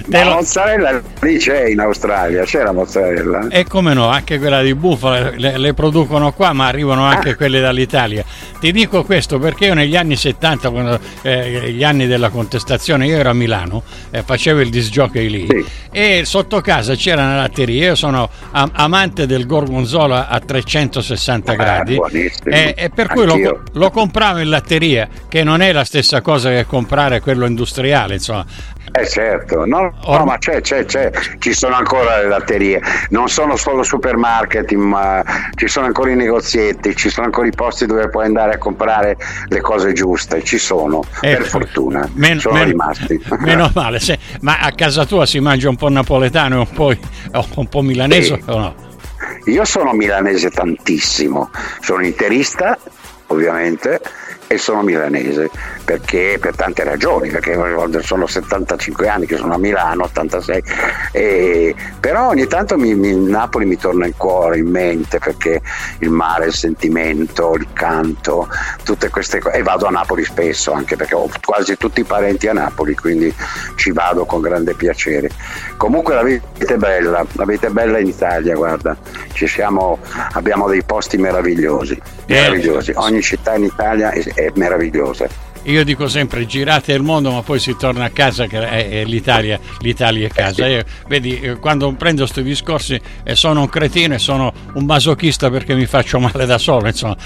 la 0.06 0.24
lo... 0.24 0.34
mozzarella 0.34 1.02
lì 1.20 1.38
c'è 1.38 1.66
in 1.66 1.80
Australia, 1.80 2.44
c'è 2.44 2.62
la 2.62 2.72
mozzarella. 2.72 3.48
E 3.48 3.64
come 3.64 3.94
no, 3.94 4.08
anche 4.08 4.38
quella 4.38 4.62
di 4.62 4.74
bufala 4.74 5.30
le, 5.34 5.58
le 5.58 5.74
producono 5.74 6.32
qua, 6.32 6.52
ma 6.52 6.68
arrivano 6.68 7.04
anche 7.04 7.30
ah. 7.30 7.34
quelle 7.36 7.60
dall'Italia. 7.60 8.24
Ti 8.60 8.70
dico 8.70 9.02
questo 9.02 9.38
perché 9.38 9.66
io 9.66 9.74
negli 9.74 9.96
anni 9.96 10.16
70, 10.16 10.70
quando, 10.70 11.00
eh, 11.22 11.72
gli 11.72 11.82
anni 11.82 12.06
della 12.06 12.28
contestazione, 12.28 13.06
io 13.06 13.16
ero 13.16 13.30
a 13.30 13.34
Milano, 13.34 13.82
eh, 14.10 14.22
facevo 14.22 14.60
il 14.60 14.70
disc 14.70 14.90
jockey 14.90 15.28
lì 15.28 15.46
sì. 15.48 15.64
e 15.90 16.22
sotto 16.24 16.60
casa 16.60 16.94
c'era 16.94 17.22
una 17.22 17.36
latteria, 17.36 17.86
io 17.86 17.94
sono 17.94 18.30
am- 18.52 18.70
amante 18.72 19.26
del 19.26 19.46
gorgonzola 19.46 20.28
a 20.28 20.38
360 20.38 21.52
ah, 21.52 21.54
gradi. 21.56 22.00
Eh, 22.44 22.74
e 22.76 22.83
per 22.90 23.08
cui 23.08 23.24
lo, 23.24 23.62
lo, 23.72 23.90
compravo 23.90 24.38
in 24.38 24.48
latteria, 24.48 25.08
che 25.28 25.44
non 25.44 25.60
è 25.60 25.72
la 25.72 25.84
stessa 25.84 26.20
cosa 26.20 26.50
che 26.50 26.66
comprare 26.66 27.20
quello 27.20 27.46
industriale, 27.46 28.14
insomma. 28.14 28.44
Eh 28.96 29.08
certo, 29.08 29.64
no, 29.64 29.92
no, 30.06 30.24
ma 30.24 30.38
c'è, 30.38 30.60
c'è, 30.60 30.84
c'è, 30.84 31.10
ci 31.38 31.52
sono 31.52 31.74
ancora 31.74 32.18
le 32.20 32.28
latterie, 32.28 32.80
non 33.08 33.28
sono 33.28 33.56
solo 33.56 33.82
supermarket, 33.82 34.70
ma 34.74 35.20
ci 35.54 35.66
sono 35.66 35.86
ancora 35.86 36.10
i 36.10 36.14
negozietti, 36.14 36.94
ci 36.94 37.08
sono 37.08 37.26
ancora 37.26 37.48
i 37.48 37.52
posti 37.52 37.86
dove 37.86 38.08
puoi 38.08 38.26
andare 38.26 38.54
a 38.54 38.58
comprare 38.58 39.16
le 39.48 39.60
cose 39.60 39.92
giuste, 39.94 40.44
ci 40.44 40.58
sono, 40.58 41.02
eh, 41.22 41.36
per 41.36 41.44
fortuna, 41.44 42.08
men- 42.12 42.38
sono 42.38 42.54
men- 42.54 42.68
rimasti. 42.68 43.20
Meno 43.40 43.68
male, 43.74 43.98
se, 43.98 44.16
ma 44.42 44.58
a 44.60 44.70
casa 44.70 45.04
tua 45.04 45.26
si 45.26 45.40
mangia 45.40 45.68
un 45.68 45.76
po' 45.76 45.88
napoletano 45.88 46.56
e 46.56 46.58
un 46.58 46.70
po', 46.72 46.94
un 47.56 47.68
po 47.68 47.82
milanese 47.82 48.34
sì. 48.36 48.42
o 48.46 48.58
no? 48.58 48.92
Io 49.46 49.64
sono 49.64 49.92
milanese 49.92 50.50
tantissimo, 50.50 51.50
sono 51.80 52.04
interista 52.04 52.78
ovviamente 53.28 54.00
e 54.46 54.58
sono 54.58 54.82
milanese 54.82 55.50
perché 55.84 56.38
per 56.40 56.54
tante 56.54 56.82
ragioni, 56.84 57.28
perché 57.28 57.58
sono 58.02 58.26
75 58.26 59.08
anni 59.08 59.26
che 59.26 59.36
sono 59.36 59.54
a 59.54 59.58
Milano, 59.58 60.04
86, 60.04 60.62
e, 61.12 61.74
però 62.00 62.28
ogni 62.28 62.46
tanto 62.46 62.78
mi, 62.78 62.94
mi, 62.94 63.14
Napoli 63.14 63.66
mi 63.66 63.76
torna 63.76 64.06
in 64.06 64.16
cuore, 64.16 64.58
in 64.58 64.68
mente, 64.68 65.18
perché 65.18 65.60
il 65.98 66.10
mare, 66.10 66.46
il 66.46 66.54
sentimento, 66.54 67.54
il 67.54 67.66
canto, 67.74 68.48
tutte 68.82 69.10
queste 69.10 69.40
cose, 69.40 69.56
e 69.56 69.62
vado 69.62 69.86
a 69.86 69.90
Napoli 69.90 70.24
spesso, 70.24 70.72
anche 70.72 70.96
perché 70.96 71.14
ho 71.14 71.28
quasi 71.44 71.76
tutti 71.76 72.00
i 72.00 72.04
parenti 72.04 72.48
a 72.48 72.54
Napoli, 72.54 72.94
quindi 72.94 73.34
ci 73.76 73.92
vado 73.92 74.24
con 74.24 74.40
grande 74.40 74.74
piacere. 74.74 75.28
Comunque 75.76 76.14
la 76.14 76.22
vita 76.22 76.72
è 76.72 76.76
bella, 76.76 77.26
la 77.32 77.44
vita 77.44 77.66
è 77.66 77.70
bella 77.70 77.98
in 77.98 78.06
Italia, 78.06 78.54
guarda, 78.54 78.96
siamo, 79.46 79.98
abbiamo 80.32 80.68
dei 80.68 80.82
posti 80.82 81.18
meravigliosi. 81.18 82.00
Meravigliosi. 82.26 82.92
ogni 82.96 83.22
città 83.22 83.54
in 83.54 83.64
Italia 83.64 84.10
è, 84.10 84.22
è 84.34 84.52
meravigliosa. 84.54 85.28
Io 85.64 85.84
dico 85.84 86.08
sempre 86.08 86.46
girate 86.46 86.92
il 86.92 87.02
mondo 87.02 87.30
ma 87.32 87.42
poi 87.42 87.58
si 87.58 87.74
torna 87.76 88.04
a 88.04 88.10
casa 88.10 88.46
che 88.46 88.58
è, 88.68 89.04
l'Italia, 89.04 89.58
l'Italia 89.80 90.26
è 90.26 90.30
casa. 90.30 90.66
Io, 90.66 90.84
vedi, 91.08 91.40
eh, 91.40 91.58
quando 91.58 91.90
prendo 91.92 92.22
questi 92.22 92.42
discorsi 92.42 93.00
eh, 93.22 93.34
sono 93.34 93.60
un 93.60 93.68
cretino 93.68 94.14
e 94.14 94.18
sono 94.18 94.52
un 94.74 94.84
masochista 94.84 95.50
perché 95.50 95.74
mi 95.74 95.86
faccio 95.86 96.18
male 96.20 96.44
da 96.46 96.58
solo, 96.58 96.86
insomma. 96.86 97.16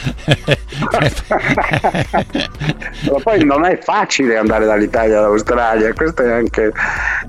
ma 3.10 3.20
poi 3.22 3.44
non 3.44 3.64
è 3.64 3.78
facile 3.78 4.36
andare 4.36 4.66
dall'Italia 4.66 5.18
all'Australia, 5.18 5.92
questo 5.92 6.22
è 6.22 6.30
anche 6.30 6.72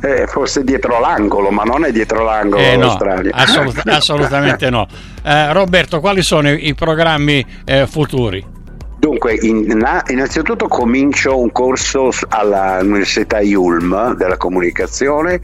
eh, 0.01 0.27
forse 0.27 0.63
dietro 0.63 0.99
l'angolo, 0.99 1.49
ma 1.49 1.63
non 1.63 1.85
è 1.85 1.91
dietro 1.91 2.23
l'angolo 2.23 2.61
eh, 2.61 2.77
no, 2.77 2.97
assolut- 3.31 3.87
assolutamente 3.87 4.69
no. 4.69 4.87
Eh, 5.23 5.51
Roberto, 5.53 5.99
quali 5.99 6.21
sono 6.21 6.51
i, 6.51 6.67
i 6.67 6.75
programmi 6.75 7.45
eh, 7.65 7.87
futuri? 7.87 8.57
Dunque, 8.99 9.33
in, 9.33 9.81
innanzitutto 10.09 10.67
comincio 10.67 11.39
un 11.39 11.53
corso 11.53 12.11
all'Università 12.27 13.39
Yulm 13.39 14.13
della 14.15 14.35
comunicazione, 14.35 15.39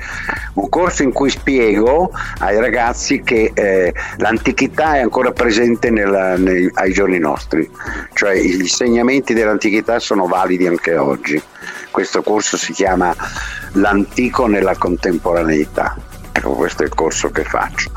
un 0.55 0.67
corso 0.67 1.03
in 1.03 1.13
cui 1.13 1.29
spiego 1.29 2.11
ai 2.39 2.59
ragazzi 2.59 3.21
che 3.21 3.51
eh, 3.53 3.93
l'antichità 4.17 4.95
è 4.95 4.99
ancora 4.99 5.31
presente 5.31 5.89
nella, 5.89 6.35
nei, 6.35 6.69
ai 6.73 6.91
giorni 6.91 7.17
nostri, 7.17 7.69
cioè 8.11 8.35
gli 8.35 8.59
insegnamenti 8.59 9.33
dell'antichità 9.33 9.99
sono 9.99 10.27
validi 10.27 10.67
anche 10.67 10.97
oggi. 10.97 11.41
Questo 11.91 12.23
corso 12.23 12.57
si 12.57 12.73
chiama 12.73 13.15
L'antico 13.75 14.47
nella 14.47 14.75
contemporaneità. 14.75 15.95
Ecco, 16.33 16.51
questo 16.51 16.83
è 16.83 16.87
il 16.87 16.93
corso 16.93 17.31
che 17.31 17.45
faccio. 17.45 17.89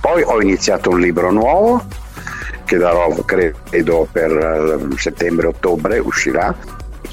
Poi 0.00 0.22
ho 0.22 0.40
iniziato 0.40 0.90
un 0.90 1.00
libro 1.00 1.32
nuovo 1.32 1.84
che 2.70 2.76
darò 2.76 3.12
credo 3.24 4.06
per 4.12 4.30
eh, 4.30 4.96
settembre-ottobre 4.96 5.98
uscirà 5.98 6.54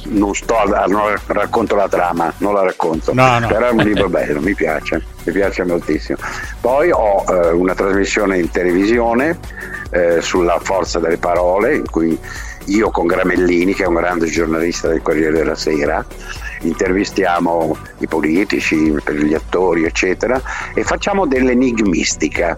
non 0.10 0.36
sto 0.36 0.56
a, 0.56 0.86
non 0.86 1.16
racconto 1.26 1.76
la 1.76 1.90
trama, 1.90 2.32
non 2.38 2.54
la 2.54 2.62
racconto, 2.62 3.12
no, 3.16 3.40
no. 3.40 3.48
però 3.48 3.70
è 3.70 3.72
un 3.72 3.80
libro 3.80 4.08
bello, 4.08 4.40
mi 4.40 4.54
piace, 4.54 5.04
mi 5.24 5.34
piace 5.34 5.64
moltissimo. 5.64 6.20
Poi 6.62 6.92
ho 6.92 7.24
eh, 7.28 7.50
una 7.50 7.74
trasmissione 7.74 8.38
in 8.38 8.52
televisione 8.52 9.40
eh, 9.90 10.22
sulla 10.22 10.60
forza 10.62 11.00
delle 11.00 11.18
parole, 11.18 11.76
in 11.76 11.90
cui 11.90 12.18
io 12.66 12.92
con 12.92 13.08
Gramellini, 13.08 13.74
che 13.74 13.84
è 13.84 13.88
un 13.88 13.96
grande 13.96 14.28
giornalista 14.28 14.90
del 14.90 15.02
Corriere 15.02 15.34
della 15.34 15.56
Sera, 15.56 16.06
intervistiamo 16.62 17.76
i 17.98 18.08
politici, 18.08 18.94
gli 19.10 19.34
attori, 19.34 19.86
eccetera, 19.86 20.40
e 20.76 20.84
facciamo 20.84 21.26
dell'enigmistica 21.26 22.56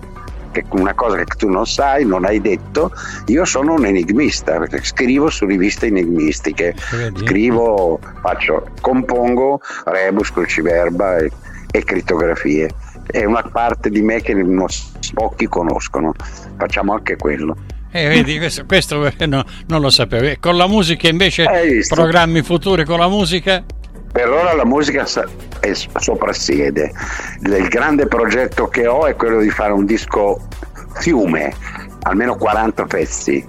che 0.51 0.65
una 0.71 0.93
cosa 0.93 1.17
che 1.17 1.25
tu 1.37 1.49
non 1.49 1.65
sai, 1.65 2.05
non 2.05 2.25
hai 2.25 2.41
detto, 2.41 2.91
io 3.27 3.45
sono 3.45 3.73
un 3.73 3.85
enigmista, 3.85 4.57
perché 4.57 4.83
scrivo 4.83 5.29
su 5.29 5.45
riviste 5.45 5.87
enigmistiche, 5.87 6.75
scrivo, 7.15 7.99
faccio, 8.21 8.69
compongo 8.81 9.61
rebus, 9.85 10.31
cruciverba 10.31 11.17
e, 11.17 11.31
e 11.71 11.83
crittografie. 11.83 12.69
È 13.05 13.23
una 13.25 13.41
parte 13.41 13.89
di 13.89 14.01
me 14.01 14.21
che 14.21 14.35
pochi 15.13 15.47
conoscono, 15.47 16.13
facciamo 16.57 16.93
anche 16.93 17.15
quello. 17.15 17.55
Eh, 17.91 18.07
vedi, 18.07 18.37
questo, 18.37 18.65
questo 18.65 18.99
no, 19.25 19.43
non 19.67 19.81
lo 19.81 19.89
sapevo. 19.89 20.31
Con 20.39 20.57
la 20.57 20.67
musica 20.67 21.07
invece, 21.07 21.45
programmi 21.87 22.43
futuri 22.43 22.85
con 22.85 22.99
la 22.99 23.07
musica? 23.07 23.63
Per 24.11 24.29
ora 24.29 24.53
la 24.53 24.65
musica 24.65 25.05
soprassiede. 25.05 26.91
Il 27.41 27.67
grande 27.67 28.07
progetto 28.07 28.67
che 28.67 28.87
ho 28.87 29.05
è 29.05 29.15
quello 29.15 29.39
di 29.39 29.49
fare 29.49 29.71
un 29.71 29.85
disco 29.85 30.41
fiume, 30.95 31.53
almeno 32.01 32.35
40 32.35 32.85
pezzi, 32.85 33.47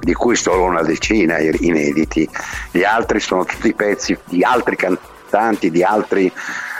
di 0.00 0.12
cui 0.12 0.36
solo 0.36 0.64
una 0.64 0.82
decina 0.82 1.38
inediti. 1.38 2.28
Gli 2.70 2.82
altri 2.82 3.20
sono 3.20 3.44
tutti 3.44 3.72
pezzi 3.72 4.18
di 4.24 4.42
altri 4.42 4.76
cantanti, 4.76 5.70
di 5.70 5.82
altri 5.82 6.32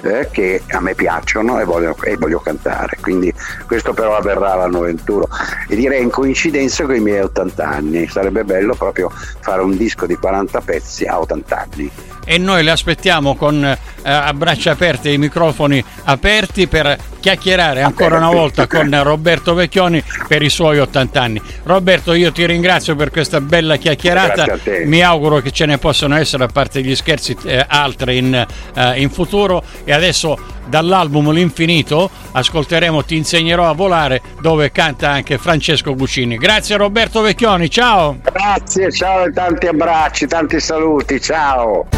eh, 0.02 0.28
che 0.30 0.62
a 0.70 0.80
me 0.80 0.94
piacciono 0.94 1.58
e 1.60 1.64
voglio, 1.64 1.96
e 2.02 2.16
voglio, 2.16 2.40
cantare. 2.40 2.98
Quindi 3.00 3.32
questo 3.66 3.92
però 3.92 4.16
avverrà 4.16 4.54
l'anno 4.54 4.80
21 4.80 5.28
e 5.68 5.76
direi 5.76 6.02
in 6.02 6.10
coincidenza 6.10 6.84
con 6.84 6.94
i 6.94 7.00
miei 7.00 7.20
80 7.20 7.66
anni. 7.66 8.08
Sarebbe 8.08 8.44
bello 8.44 8.74
proprio 8.74 9.10
fare 9.40 9.62
un 9.62 9.76
disco 9.76 10.06
di 10.06 10.14
40 10.14 10.60
pezzi 10.60 11.04
a 11.04 11.18
80 11.18 11.56
anni 11.56 11.90
e 12.24 12.38
noi 12.38 12.62
le 12.62 12.70
aspettiamo 12.70 13.34
con 13.34 13.64
eh, 13.64 13.76
a 14.02 14.32
braccia 14.34 14.72
aperte 14.72 15.08
e 15.08 15.14
i 15.14 15.18
microfoni 15.18 15.82
aperti 16.04 16.68
per 16.68 16.96
chiacchierare 17.18 17.82
ancora 17.82 18.16
una 18.16 18.30
volta 18.30 18.66
con 18.66 18.88
Roberto 19.02 19.54
Vecchioni 19.54 20.02
per 20.28 20.40
i 20.42 20.48
suoi 20.48 20.78
80 20.78 21.20
anni. 21.20 21.42
Roberto, 21.64 22.14
io 22.14 22.32
ti 22.32 22.46
ringrazio 22.46 22.96
per 22.96 23.10
questa 23.10 23.40
bella 23.40 23.76
chiacchierata. 23.76 24.58
Mi 24.84 25.02
auguro 25.02 25.40
che 25.40 25.50
ce 25.50 25.66
ne 25.66 25.78
possano 25.78 26.16
essere, 26.16 26.44
a 26.44 26.46
parte 26.46 26.82
gli 26.82 26.94
scherzi, 26.94 27.36
eh, 27.44 27.64
altre 27.66 28.14
in, 28.14 28.46
eh, 28.74 29.00
in 29.00 29.10
futuro. 29.10 29.62
E 29.90 29.92
adesso 29.92 30.38
dall'album 30.66 31.32
L'Infinito 31.32 32.08
ascolteremo 32.30 33.02
Ti 33.02 33.16
insegnerò 33.16 33.68
a 33.68 33.72
volare, 33.72 34.22
dove 34.40 34.70
canta 34.70 35.10
anche 35.10 35.36
Francesco 35.36 35.96
Guccini. 35.96 36.36
Grazie 36.36 36.76
Roberto 36.76 37.20
Vecchioni, 37.22 37.68
ciao! 37.68 38.18
Grazie, 38.22 38.92
ciao 38.92 39.24
e 39.24 39.32
tanti 39.32 39.66
abbracci, 39.66 40.28
tanti 40.28 40.60
saluti, 40.60 41.20
ciao! 41.20 41.88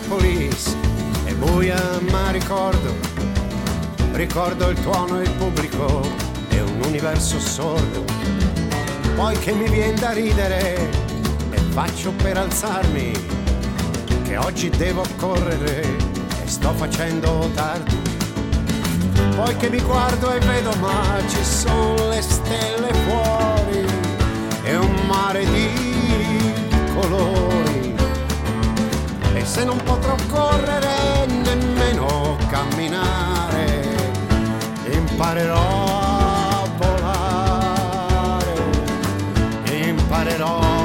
Di 0.00 0.16
Indianapolis 0.16 0.76
è 1.24 1.34
buia 1.34 2.00
ma 2.10 2.30
ricordo, 2.30 2.94
ricordo 4.12 4.68
il 4.68 4.80
tuono 4.80 5.20
e 5.20 5.24
il 5.24 5.30
pubblico 5.32 6.00
è 6.48 6.60
un 6.60 6.82
universo 6.86 7.38
sordo. 7.38 8.04
Poi 9.14 9.38
che 9.38 9.52
mi 9.52 9.68
viene 9.68 9.94
da 9.94 10.12
ridere 10.12 10.88
e 11.50 11.58
faccio 11.70 12.12
per 12.12 12.38
alzarmi, 12.38 13.12
che 14.24 14.36
oggi 14.36 14.70
devo 14.70 15.02
correre 15.16 15.82
e 16.42 16.46
sto 16.46 16.72
facendo 16.72 17.50
tardi. 17.54 17.98
Poi 19.36 19.56
che 19.56 19.68
mi 19.70 19.80
guardo 19.80 20.32
e 20.32 20.38
vedo 20.40 20.74
ma 20.80 21.18
ci 21.28 21.44
sono 21.44 22.08
le 22.08 22.22
stelle 22.22 22.92
fuori 23.06 23.84
e 24.64 24.76
un 24.76 24.94
mare 25.06 25.44
di 25.44 25.79
se 29.50 29.64
non 29.64 29.78
potrò 29.82 30.14
correre 30.28 31.26
nemmeno 31.26 32.36
camminare, 32.48 33.82
imparerò 34.92 35.98
a 35.98 36.68
volare, 36.78 38.54
imparerò 39.64 40.79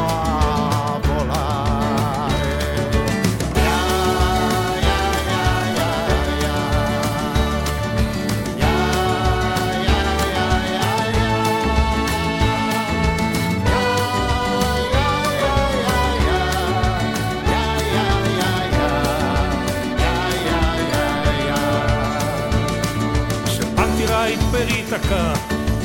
Itaca 24.95 25.37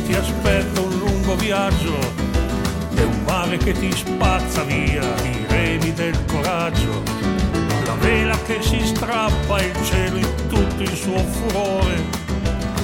ti 0.07 0.15
aspetta 0.15 0.81
un 0.81 0.99
lungo 0.99 1.35
viaggio 1.35 1.99
e 2.95 3.03
un 3.03 3.23
mare 3.25 3.57
che 3.57 3.73
ti 3.73 3.91
spazza 3.91 4.63
via 4.63 5.03
i 5.25 5.45
remi 5.49 5.93
del 5.93 6.17
coraggio. 6.27 7.03
La 7.87 7.95
vela 7.99 8.39
che 8.47 8.59
si 8.63 8.79
strappa 8.87 9.63
il 9.63 9.73
cielo 9.83 10.17
in 10.17 10.29
tutto 10.49 10.83
il 10.83 10.95
suo 10.95 11.19
furore, 11.19 12.05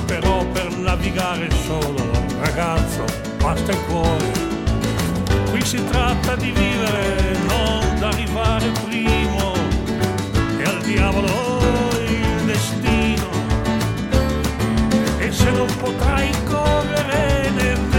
però 0.07 0.45
per 0.47 0.77
navigare 0.77 1.49
solo, 1.65 2.11
ragazzo, 2.41 3.05
basta 3.39 3.71
il 3.71 3.81
cuore. 3.87 4.33
Qui 5.51 5.65
si 5.65 5.85
tratta 5.85 6.35
di 6.35 6.51
vivere, 6.51 7.39
non 7.47 8.01
d'arrivare 8.01 8.73
primo, 8.85 9.53
e 10.59 10.63
al 10.65 10.81
diavolo 10.83 11.86
se 15.47 15.53
non 15.53 15.67
potrai 15.77 16.31
correre 16.45 17.51
nemmeno 17.51 17.96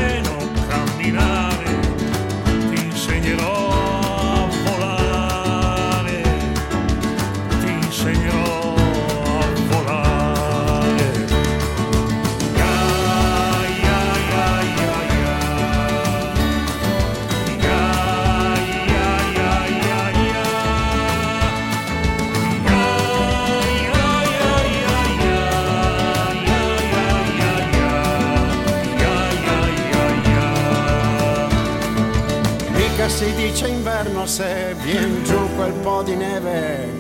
dice 33.50 33.68
inverno 33.70 34.26
se 34.26 34.76
vien 34.84 35.24
giù 35.24 35.56
quel 35.56 35.72
po' 35.72 36.04
di 36.04 36.16
neve. 36.16 36.92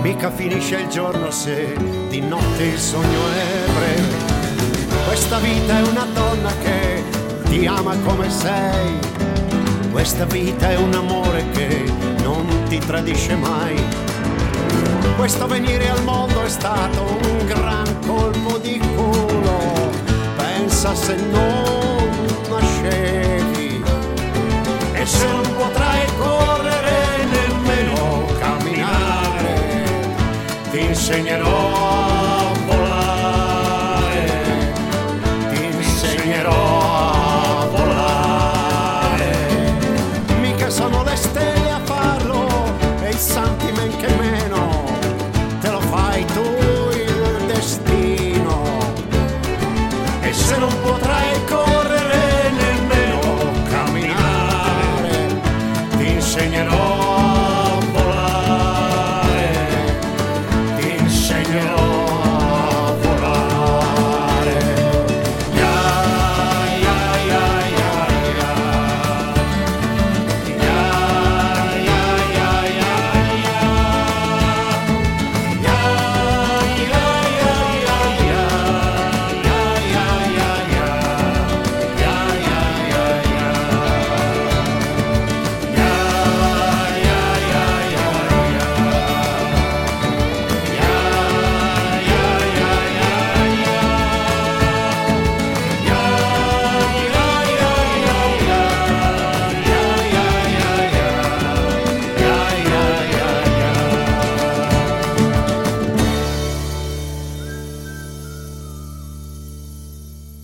Mica 0.00 0.30
finisce 0.30 0.76
il 0.76 0.88
giorno 0.88 1.30
se 1.30 1.76
di 2.08 2.20
notte 2.20 2.62
il 2.62 2.78
sogno 2.78 3.20
è 3.34 3.70
breve. 3.70 4.16
Questa 5.06 5.38
vita 5.38 5.78
è 5.78 5.82
una 5.82 6.06
donna 6.14 6.50
che 6.62 7.02
ti 7.50 7.66
ama 7.66 7.94
come 8.02 8.30
sei. 8.30 8.98
Questa 9.90 10.24
vita 10.24 10.70
è 10.70 10.76
un 10.76 10.94
amore 10.94 11.44
che 11.50 11.84
non 12.22 12.46
ti 12.68 12.78
tradisce 12.78 13.36
mai. 13.36 13.76
Questo 15.16 15.46
venire 15.46 15.90
al 15.90 16.02
mondo 16.02 16.42
è 16.42 16.48
stato 16.48 17.02
un 17.02 17.46
gran 17.46 17.98
colpo 18.06 18.56
di 18.56 18.78
culo. 18.78 19.90
Pensa 20.36 20.94
se 20.94 21.14
non 21.30 21.62
e 25.02 25.06
se 25.06 25.26
non 25.26 25.42
potrai 25.56 26.06
correre 26.16 27.24
nemmeno 27.24 28.24
camminare, 28.38 29.54
ti 30.70 30.80
insegnerò 30.80 32.11